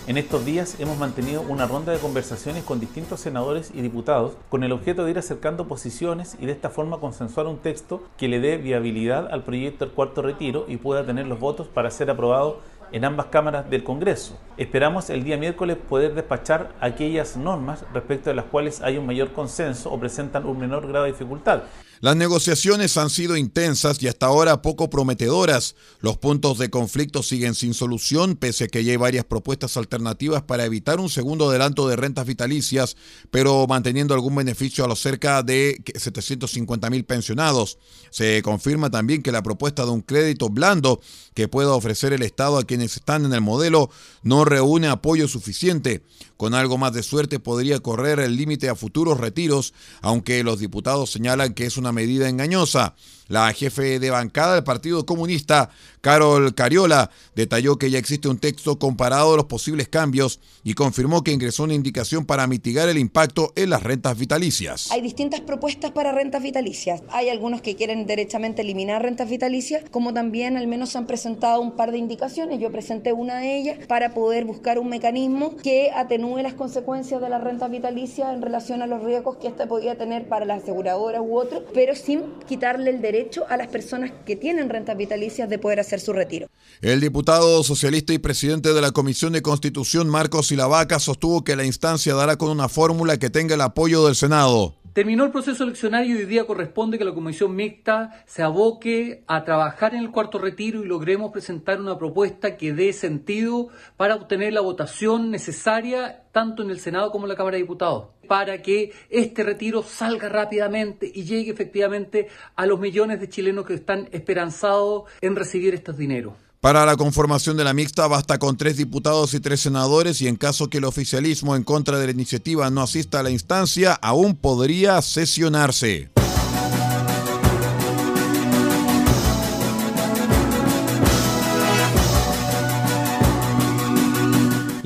En 0.09 0.17
estos 0.17 0.45
días 0.45 0.75
hemos 0.81 0.99
mantenido 0.99 1.43
una 1.43 1.67
ronda 1.67 1.93
de 1.93 1.99
conversaciones 2.01 2.65
con 2.65 2.81
distintos 2.81 3.21
senadores 3.21 3.71
y 3.73 3.83
diputados 3.83 4.33
con 4.49 4.65
el 4.65 4.73
objeto 4.73 5.05
de 5.05 5.13
ir 5.13 5.19
acercando 5.19 5.69
posiciones 5.69 6.37
y 6.41 6.47
de 6.47 6.53
esta 6.53 6.71
forma 6.71 6.99
consensuar 6.99 7.47
un 7.47 7.59
texto 7.59 8.03
que 8.17 8.27
le 8.27 8.41
dé 8.41 8.57
viabilidad 8.57 9.29
al 9.31 9.45
proyecto 9.45 9.85
del 9.85 9.95
cuarto 9.95 10.23
retiro 10.23 10.65
y 10.67 10.79
pueda 10.79 11.07
tener 11.07 11.29
los 11.29 11.39
votos 11.39 11.69
para 11.69 11.93
ser 11.93 12.11
aprobado 12.11 12.59
en 12.93 13.05
ambas 13.05 13.27
cámaras 13.27 13.69
del 13.69 13.85
Congreso. 13.85 14.39
Esperamos 14.57 15.11
el 15.11 15.25
día 15.25 15.37
miércoles 15.37 15.77
poder 15.77 16.15
despachar 16.15 16.73
aquellas 16.81 17.37
normas 17.37 17.85
respecto 17.93 18.31
de 18.31 18.37
las 18.37 18.47
cuales 18.47 18.81
hay 18.81 18.99
un 18.99 19.07
mayor 19.07 19.33
consenso 19.33 19.91
o 19.91 19.99
presentan 19.99 20.47
un 20.47 20.59
menor 20.59 20.87
grado 20.87 21.05
de 21.05 21.13
dificultad. 21.13 21.63
Las 22.01 22.15
negociaciones 22.15 22.97
han 22.97 23.11
sido 23.11 23.37
intensas 23.37 24.01
y 24.01 24.07
hasta 24.07 24.27
ahora 24.27 24.63
poco 24.63 24.89
prometedoras. 24.89 25.75
Los 26.01 26.17
puntos 26.17 26.59
de 26.59 26.71
conflicto 26.71 27.25
siguen 27.25 27.57
sin 27.57 27.75
solución, 27.75 28.37
pese 28.37 28.65
a 28.65 28.69
que 28.69 28.85
ya 28.85 28.93
hay 28.93 28.97
varias 28.97 29.25
propuestas 29.25 29.77
alternativas 29.77 30.43
para 30.43 30.65
evitar 30.65 31.01
un 31.01 31.09
segundo 31.09 31.51
adelanto 31.51 31.89
de 31.89 31.97
rentas 31.97 32.27
vitalicias, 32.27 32.97
pero 33.33 33.67
manteniendo 33.67 34.15
algún 34.15 34.37
beneficio 34.37 34.85
a 34.85 34.89
los 34.89 35.01
cerca 35.01 35.43
de 35.43 35.83
750 35.95 36.89
mil 36.89 37.05
pensionados. 37.05 37.79
Se 38.11 38.43
confirma 38.43 38.91
también 38.91 39.23
que 39.23 39.33
la 39.33 39.43
propuesta 39.43 39.85
de 39.85 39.91
un 39.91 40.03
crédito 40.03 40.49
blando 40.51 41.01
que 41.35 41.49
pueda 41.49 41.73
ofrecer 41.73 42.13
el 42.13 42.23
Estado 42.23 42.59
a 42.59 42.65
quienes 42.65 42.97
están 42.97 43.25
en 43.25 43.33
el 43.33 43.41
modelo 43.41 43.91
no 44.23 44.45
reúne 44.45 44.87
apoyo 44.87 45.27
suficiente. 45.27 46.03
Con 46.37 46.55
algo 46.55 46.79
más 46.79 46.93
de 46.93 47.03
suerte 47.03 47.41
podría 47.41 47.81
correr 47.81 48.21
el 48.21 48.37
límite 48.37 48.69
a 48.69 48.77
futuros 48.77 49.19
retiros, 49.19 49.75
aunque 50.01 50.45
los 50.45 50.61
diputados 50.61 51.11
señalan 51.11 51.55
que 51.55 51.67
es 51.67 51.77
una 51.77 51.88
medida 51.93 52.29
engañosa. 52.29 52.95
La 53.29 53.53
jefe 53.53 53.99
de 53.99 54.09
bancada 54.09 54.55
del 54.55 54.65
Partido 54.65 55.05
Comunista, 55.05 55.69
Carol 56.01 56.55
Cariola, 56.55 57.11
detalló 57.37 57.77
que 57.77 57.91
ya 57.91 57.99
existe 57.99 58.27
un 58.27 58.39
texto 58.39 58.79
comparado 58.79 59.33
de 59.33 59.37
los 59.37 59.45
posibles 59.45 59.87
cambios 59.87 60.41
y 60.65 60.73
confirmó 60.73 61.23
que 61.23 61.33
ingresó 61.33 61.65
una 61.65 61.75
indicación 61.75 62.25
para 62.25 62.47
mitigar 62.47 62.89
el 62.89 62.97
impacto 62.97 63.53
en 63.55 63.69
las 63.69 63.83
rentas 63.83 64.17
vitalicias. 64.17 64.91
Hay 64.93 65.03
distintas 65.03 65.43
propuestas 65.43 65.91
para 65.91 66.13
rentas 66.13 66.43
vitalicias. 66.43 67.03
Hay 67.11 67.29
algunos 67.29 67.61
que 67.61 67.77
quieren 67.77 68.07
derechamente 68.07 68.63
eliminar 68.63 69.03
rentas 69.03 69.29
vitalicias, 69.29 69.85
como 69.91 70.15
también 70.15 70.57
al 70.57 70.67
menos 70.67 70.89
se 70.89 70.97
han 70.97 71.07
presentado 71.07 71.61
un 71.61 71.77
par 71.77 71.93
de 71.93 71.99
indicaciones. 71.99 72.61
Yo 72.61 72.73
presenté 72.73 73.13
una 73.13 73.41
de 73.41 73.59
ellas 73.59 73.87
para 73.89 74.15
poder 74.15 74.47
buscar 74.47 74.79
un 74.79 74.89
mecanismo 74.89 75.55
que 75.59 75.91
atenúe 75.95 76.39
las 76.39 76.55
consecuencias 76.55 77.21
de 77.21 77.29
las 77.29 77.45
rentas 77.45 77.71
vitalicias 77.71 78.33
en 78.33 78.41
relación 78.41 78.81
a 78.81 78.87
los 78.87 79.05
riesgos 79.05 79.37
que 79.37 79.49
ésta 79.49 79.67
podía 79.67 79.99
tener 79.99 80.29
para 80.29 80.47
las 80.47 80.63
aseguradoras 80.63 81.21
u 81.21 81.37
otros, 81.37 81.65
pero 81.75 81.95
sin 81.95 82.23
quitarle 82.49 82.89
el 82.89 83.03
derecho 83.03 83.18
a 83.49 83.57
las 83.57 83.69
personas 83.69 84.13
que 84.25 84.37
tienen 84.37 84.69
rentas 84.69 84.97
vitalicias 84.97 85.49
de 85.49 85.59
poder 85.59 85.81
hacer 85.81 86.01
su 86.01 86.13
retiro. 86.13 86.49
El 86.81 87.01
diputado 87.01 87.65
socialista 87.65 88.13
y 88.13 88.19
presidente 88.19 88.73
de 88.73 88.81
la 88.81 88.93
Comisión 88.93 89.33
de 89.33 89.43
Constitución, 89.43 90.09
Marcos 90.09 90.49
Silavaca, 90.49 90.99
sostuvo 91.01 91.43
que 91.43 91.57
la 91.57 91.65
instancia 91.65 92.15
dará 92.15 92.37
con 92.37 92.51
una 92.51 92.69
fórmula 92.69 93.19
que 93.19 93.31
tenga 93.31 93.57
el 93.57 93.61
apoyo 93.61 94.07
del 94.07 94.15
Senado. 94.15 94.78
Terminó 94.99 95.25
el 95.25 95.31
proceso 95.31 95.63
eleccionario 95.63 96.17
y 96.17 96.19
hoy 96.19 96.25
día 96.25 96.45
corresponde 96.45 96.99
que 96.99 97.05
la 97.05 97.15
comisión 97.15 97.55
mixta 97.55 98.25
se 98.27 98.43
aboque 98.43 99.23
a 99.29 99.45
trabajar 99.45 99.95
en 99.95 100.01
el 100.01 100.11
cuarto 100.11 100.41
retiro 100.41 100.83
y 100.83 100.89
logremos 100.89 101.31
presentar 101.31 101.81
una 101.81 101.97
propuesta 101.97 102.57
que 102.57 102.73
dé 102.73 102.93
sentido 102.93 103.69
para 103.97 104.17
obtener 104.17 104.55
la 104.55 104.61
votación 104.61 105.31
necesaria 105.31 106.25
tanto 106.33 106.65
en 106.65 106.71
el 106.71 106.81
Senado 106.81 107.13
como 107.13 107.27
en 107.27 107.29
la 107.29 107.37
Cámara 107.37 107.59
de 107.59 107.63
Diputados, 107.63 108.09
para 108.27 108.61
que 108.61 108.91
este 109.09 109.45
retiro 109.45 109.85
salga 109.85 110.29
rápidamente 110.29 111.09
y 111.15 111.23
llegue 111.23 111.53
efectivamente 111.53 112.27
a 112.57 112.67
los 112.67 112.81
millones 112.81 113.21
de 113.21 113.29
chilenos 113.29 113.67
que 113.67 113.75
están 113.75 114.09
esperanzados 114.11 115.05
en 115.21 115.37
recibir 115.37 115.75
estos 115.75 115.97
dineros. 115.97 116.48
Para 116.61 116.85
la 116.85 116.97
conformación 116.97 117.57
de 117.57 117.63
la 117.63 117.73
mixta 117.73 118.09
basta 118.09 118.39
con 118.39 118.57
tres 118.57 118.77
diputados 118.77 119.33
y 119.33 119.39
tres 119.39 119.61
senadores 119.61 120.21
y 120.21 120.27
en 120.27 120.35
caso 120.35 120.69
que 120.69 120.79
el 120.79 120.85
oficialismo 120.85 121.55
en 121.55 121.63
contra 121.63 122.01
de 122.01 122.07
la 122.07 122.13
iniciativa 122.13 122.69
no 122.69 122.83
asista 122.83 123.21
a 123.21 123.23
la 123.23 123.31
instancia, 123.31 123.93
aún 123.95 124.35
podría 124.35 125.01
sesionarse. 125.01 126.11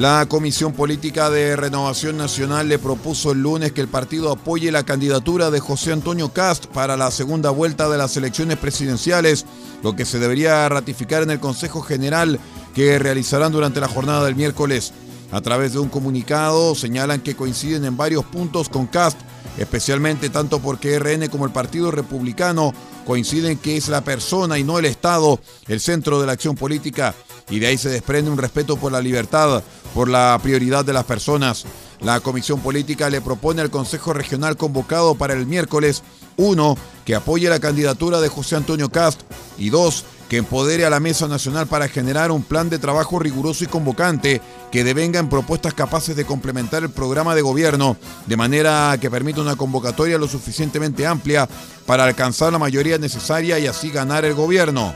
La 0.03 0.27
Comisión 0.27 0.73
Política 0.73 1.31
de 1.31 1.55
Renovación 1.55 2.17
Nacional 2.17 2.69
le 2.69 2.81
propuso 2.81 3.31
el 3.31 3.41
lunes 3.41 3.71
que 3.71 3.81
el 3.81 3.87
partido 3.87 4.33
apoye 4.33 4.73
la 4.73 4.83
candidatura 4.83 5.53
de 5.53 5.61
José 5.61 5.93
Antonio 5.93 6.31
Cast 6.31 6.67
para 6.67 6.97
la 6.97 7.13
segunda 7.13 7.51
vuelta 7.51 7.89
de 7.89 7.99
las 7.99 8.17
elecciones 8.17 8.59
presidenciales, 8.59 9.47
lo 9.85 9.95
que 9.95 10.05
se 10.05 10.19
debería 10.19 10.69
ratificar 10.69 11.23
en 11.23 11.31
el 11.31 11.39
Consejo 11.39 11.83
General 11.83 12.41
que 12.75 12.99
realizarán 12.99 13.53
durante 13.53 13.79
la 13.79 13.87
jornada 13.87 14.25
del 14.25 14.35
miércoles. 14.35 14.93
A 15.31 15.41
través 15.41 15.73
de 15.73 15.79
un 15.79 15.89
comunicado 15.89 16.75
señalan 16.75 17.21
que 17.21 17.37
coinciden 17.37 17.85
en 17.85 17.97
varios 17.97 18.25
puntos 18.25 18.69
con 18.69 18.89
Cast, 18.89 19.21
especialmente 19.57 20.31
tanto 20.31 20.59
porque 20.59 20.99
RN 20.99 21.29
como 21.29 21.45
el 21.45 21.53
Partido 21.53 21.93
Republicano 21.93 22.75
coinciden 23.07 23.57
que 23.57 23.77
es 23.77 23.89
la 23.89 24.01
persona 24.01 24.59
y 24.59 24.65
no 24.65 24.81
el 24.81 24.85
Estado 24.87 25.39
el 25.69 25.79
centro 25.79 26.21
de 26.21 26.27
la 26.27 26.33
acción 26.33 26.57
política 26.57 27.15
y 27.51 27.59
de 27.59 27.67
ahí 27.67 27.79
se 27.79 27.91
desprende 27.91 28.31
un 28.31 28.39
respeto 28.39 28.77
por 28.77 28.93
la 28.93 29.01
libertad, 29.01 29.63
por 29.95 30.09
la 30.09 30.39
prioridad 30.43 30.85
de 30.85 30.93
las 30.93 31.05
personas. 31.05 31.65
La 32.01 32.21
Comisión 32.21 32.61
Política 32.61 33.11
le 33.11 33.21
propone 33.21 33.63
al 33.63 33.71
Consejo 33.71 34.13
Regional 34.13 34.57
convocado 34.57 35.15
para 35.15 35.35
el 35.35 35.47
miércoles, 35.47 36.03
uno, 36.37 36.77
que 37.05 37.15
apoye 37.15 37.49
la 37.49 37.61
candidatura 37.61 38.21
de 38.21 38.29
José 38.29 38.57
Antonio 38.57 38.89
Cast 38.89 39.21
y 39.57 39.71
dos, 39.71 40.05
que 40.29 40.39
empodere 40.39 40.87
a 40.87 40.91
la 40.91 40.99
Mesa 40.99 41.29
Nacional 41.29 41.67
para 41.67 41.89
generar 41.89 42.31
un 42.31 42.43
plan 42.43 42.71
de 42.71 42.79
trabajo 42.79 43.19
riguroso 43.19 43.65
y 43.65 43.67
convocante 43.67 44.41
que 44.71 44.83
devenga 44.83 45.21
en 45.21 45.29
propuestas 45.29 45.75
capaces 45.75 46.17
de 46.17 46.25
complementar 46.25 46.83
el 46.83 46.91
programa 46.91 47.35
de 47.35 47.43
gobierno, 47.43 47.99
de 48.27 48.39
manera 48.39 48.97
que 48.99 49.11
permita 49.11 49.43
una 49.43 49.57
convocatoria 49.57 50.17
lo 50.17 50.27
suficientemente 50.27 51.07
amplia 51.07 51.47
para 51.85 52.05
alcanzar 52.05 52.51
la 52.51 52.59
mayoría 52.59 52.97
necesaria 52.97 53.59
y 53.59 53.67
así 53.67 53.91
ganar 53.91 54.25
el 54.25 54.33
gobierno. 54.33 54.95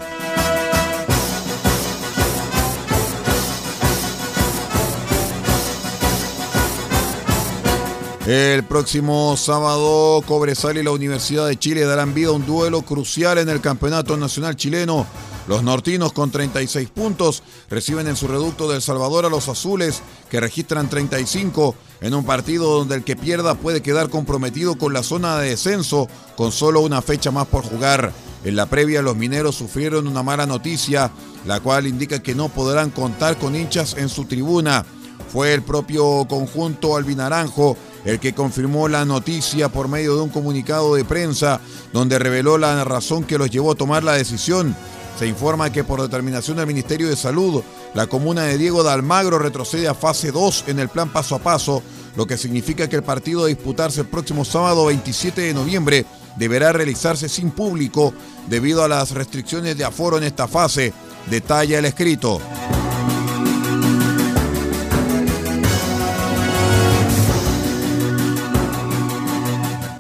El 8.27 8.65
próximo 8.65 9.37
sábado, 9.37 10.21
Cobresal 10.27 10.77
y 10.77 10.83
la 10.83 10.91
Universidad 10.91 11.47
de 11.47 11.57
Chile 11.57 11.85
darán 11.85 12.13
vida 12.13 12.31
a 12.31 12.33
un 12.33 12.45
duelo 12.45 12.83
crucial 12.83 13.39
en 13.39 13.49
el 13.49 13.61
Campeonato 13.61 14.17
Nacional 14.17 14.57
Chileno. 14.57 15.07
Los 15.47 15.63
nortinos 15.63 16.13
con 16.13 16.33
36 16.33 16.89
puntos 16.91 17.45
reciben 17.71 18.09
en 18.09 18.17
su 18.17 18.27
reducto 18.27 18.69
del 18.69 18.83
Salvador 18.83 19.27
a 19.27 19.29
los 19.29 19.49
azules 19.49 20.03
que 20.29 20.41
registran 20.41 20.91
35 20.91 21.77
en 22.01 22.15
un 22.15 22.25
partido 22.25 22.79
donde 22.79 22.97
el 22.97 23.05
que 23.05 23.15
pierda 23.15 23.55
puede 23.55 23.81
quedar 23.81 24.11
comprometido 24.11 24.77
con 24.77 24.93
la 24.93 25.05
zona 25.05 25.39
de 25.39 25.51
descenso 25.51 26.09
con 26.37 26.51
solo 26.51 26.81
una 26.81 27.03
fecha 27.03 27.31
más 27.31 27.47
por 27.47 27.63
jugar. 27.63 28.13
En 28.43 28.57
la 28.57 28.67
previa 28.67 29.03
los 29.03 29.15
mineros 29.15 29.55
sufrieron 29.55 30.09
una 30.09 30.25
mala 30.25 30.47
noticia, 30.47 31.13
la 31.47 31.61
cual 31.61 31.87
indica 31.87 32.21
que 32.21 32.35
no 32.35 32.49
podrán 32.49 32.91
contar 32.91 33.39
con 33.39 33.55
hinchas 33.55 33.95
en 33.97 34.09
su 34.09 34.25
tribuna. 34.25 34.85
Fue 35.33 35.55
el 35.55 35.63
propio 35.63 36.27
conjunto 36.29 36.97
albinaranjo 36.97 37.77
el 38.07 38.21
que 38.21 38.33
confirmó 38.33 38.89
la 38.89 39.05
noticia 39.05 39.69
por 39.69 39.89
medio 39.89 40.15
de 40.17 40.23
un 40.23 40.31
comunicado 40.31 40.95
de 40.95 41.05
prensa 41.05 41.61
donde 41.93 42.19
reveló 42.19 42.57
la 42.57 42.83
razón 42.85 43.25
que 43.25 43.37
los 43.37 43.51
llevó 43.51 43.73
a 43.73 43.75
tomar 43.75 44.05
la 44.05 44.13
decisión. 44.13 44.75
Se 45.19 45.27
informa 45.27 45.73
que 45.73 45.83
por 45.83 46.01
determinación 46.01 46.57
del 46.57 46.69
Ministerio 46.69 47.09
de 47.09 47.17
Salud, 47.17 47.63
la 47.95 48.07
comuna 48.07 48.45
de 48.45 48.59
Diego 48.59 48.85
de 48.85 48.93
Almagro 48.93 49.39
retrocede 49.39 49.89
a 49.89 49.95
fase 49.95 50.31
2 50.31 50.65
en 50.69 50.79
el 50.79 50.89
plan 50.89 51.13
paso 51.13 51.35
a 51.35 51.41
paso, 51.41 51.83
lo 52.15 52.27
que 52.27 52.39
significa 52.39 52.89
que 52.89 52.97
el 52.97 53.03
partido 53.03 53.45
a 53.45 53.49
disputarse 53.49 54.03
el 54.03 54.07
próximo 54.07 54.45
sábado 54.45 54.87
27 54.87 55.41
de 55.41 55.55
noviembre 55.55 56.07
deberá 56.37 56.73
realizarse 56.73 57.29
sin 57.29 57.51
público 57.51 58.15
debido 58.49 58.85
a 58.85 58.89
las 58.89 59.11
restricciones 59.11 59.77
de 59.77 59.85
aforo 59.85 60.19
en 60.19 60.25
esta 60.25 60.47
fase, 60.47 60.93
detalla 61.29 61.79
el 61.79 61.87
escrito. 61.87 62.41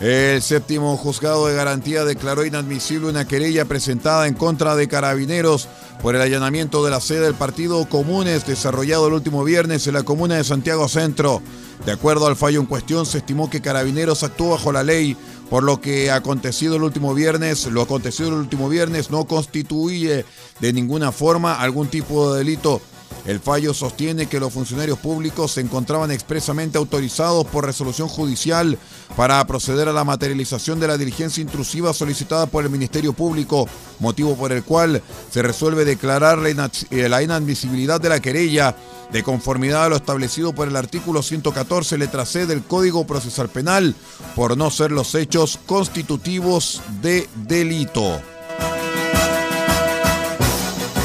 El 0.06 0.40
séptimo 0.40 0.96
juzgado 0.96 1.48
de 1.48 1.56
garantía 1.56 2.04
declaró 2.04 2.46
inadmisible 2.46 3.08
una 3.08 3.26
querella 3.26 3.64
presentada 3.64 4.28
en 4.28 4.34
contra 4.34 4.76
de 4.76 4.86
carabineros 4.86 5.66
por 6.00 6.14
el 6.14 6.22
allanamiento 6.22 6.84
de 6.84 6.92
la 6.92 7.00
sede 7.00 7.22
del 7.22 7.34
Partido 7.34 7.84
Comunes 7.88 8.46
desarrollado 8.46 9.08
el 9.08 9.14
último 9.14 9.42
viernes 9.42 9.84
en 9.88 9.94
la 9.94 10.04
comuna 10.04 10.36
de 10.36 10.44
Santiago 10.44 10.86
Centro. 10.86 11.42
De 11.84 11.90
acuerdo 11.90 12.28
al 12.28 12.36
fallo 12.36 12.60
en 12.60 12.66
cuestión, 12.66 13.04
se 13.04 13.18
estimó 13.18 13.50
que 13.50 13.60
Carabineros 13.60 14.22
actuó 14.22 14.50
bajo 14.50 14.70
la 14.70 14.84
ley, 14.84 15.16
por 15.50 15.64
lo 15.64 15.80
que 15.80 16.12
acontecido 16.12 16.76
el 16.76 16.84
último 16.84 17.12
viernes, 17.12 17.66
lo 17.66 17.82
acontecido 17.82 18.28
el 18.28 18.36
último 18.36 18.68
viernes 18.68 19.10
no 19.10 19.24
constituye 19.24 20.24
de 20.60 20.72
ninguna 20.72 21.10
forma 21.10 21.60
algún 21.60 21.88
tipo 21.88 22.32
de 22.32 22.38
delito. 22.38 22.80
El 23.26 23.40
fallo 23.40 23.74
sostiene 23.74 24.26
que 24.26 24.38
los 24.38 24.52
funcionarios 24.52 24.98
públicos 24.98 25.50
se 25.52 25.60
encontraban 25.60 26.12
expresamente 26.12 26.78
autorizados 26.78 27.44
por 27.46 27.66
resolución 27.66 28.06
judicial 28.06 28.78
para 29.16 29.44
proceder 29.46 29.88
a 29.88 29.92
la 29.92 30.04
materialización 30.04 30.78
de 30.78 30.86
la 30.86 30.96
diligencia 30.96 31.42
intrusiva 31.42 31.92
solicitada 31.92 32.46
por 32.46 32.64
el 32.64 32.70
Ministerio 32.70 33.12
Público, 33.12 33.68
motivo 33.98 34.36
por 34.36 34.52
el 34.52 34.62
cual 34.62 35.02
se 35.30 35.42
resuelve 35.42 35.84
declarar 35.84 36.38
la, 36.38 36.70
eh, 36.90 37.22
inadmisibilidad 37.24 38.00
de 38.00 38.10
la 38.10 38.20
querella 38.20 38.76
de 39.12 39.22
conformidad 39.24 39.84
a 39.84 39.88
lo 39.88 39.96
establecido 39.96 40.52
por 40.52 40.68
el 40.68 40.76
artículo 40.76 41.22
114, 41.22 41.98
letra 41.98 42.26
C 42.26 42.46
del 42.46 42.62
Código 42.62 43.06
Procesal 43.06 43.48
Penal, 43.48 43.94
por 44.36 44.56
no 44.56 44.70
ser 44.70 44.92
los 44.92 45.14
hechos 45.16 45.58
constitutivos 45.66 46.80
de 47.02 47.28
delito. 47.34 48.20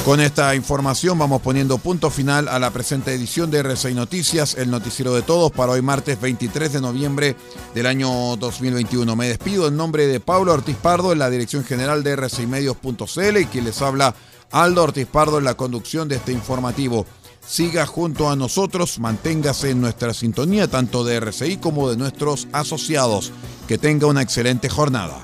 Con 0.06 0.20
esta 0.20 0.56
información 0.56 1.20
vamos 1.20 1.44
poniendo 1.44 1.78
punto 1.78 2.10
final 2.10 2.48
a 2.48 2.58
la 2.58 2.72
presente 2.72 3.14
edición 3.14 3.52
de 3.52 3.64
R6 3.64 3.94
Noticias, 3.94 4.56
el 4.56 4.72
noticiero 4.72 5.14
de 5.14 5.22
todos 5.22 5.52
para 5.52 5.74
hoy 5.74 5.84
martes 5.84 6.20
23 6.20 6.74
de 6.74 6.82
noviembre 6.82 7.36
del 7.76 7.86
año 7.86 8.36
2021. 8.36 9.16
Me 9.16 9.28
despido 9.28 9.68
en 9.68 9.78
nombre 9.78 10.08
de 10.08 10.20
Pablo 10.20 10.54
Ortiz 10.54 10.76
Pardo 10.76 11.14
en 11.14 11.20
la 11.20 11.30
dirección 11.30 11.64
general 11.64 12.04
de 12.04 12.18
R6Medios.cl 12.18 13.38
y 13.38 13.46
quien 13.46 13.66
les 13.66 13.80
habla 13.84 14.16
Aldo 14.50 14.84
Ortiz 14.84 15.06
Pardo 15.06 15.38
en 15.38 15.44
la 15.44 15.54
conducción 15.54 16.08
de 16.08 16.16
este 16.16 16.32
informativo. 16.32 17.06
Siga 17.46 17.86
junto 17.86 18.32
a 18.32 18.36
nosotros, 18.36 18.98
manténgase 18.98 19.70
en 19.70 19.82
nuestra 19.82 20.16
sintonía 20.16 20.68
tanto 20.68 21.04
de 21.04 21.18
RCI 21.18 21.58
como 21.58 21.92
de 21.92 21.98
nuestros 21.98 22.48
asociados. 22.54 23.32
Que 23.68 23.78
tenga 23.78 24.08
una 24.08 24.24
excelente 24.24 24.68
jornada. 24.68 25.24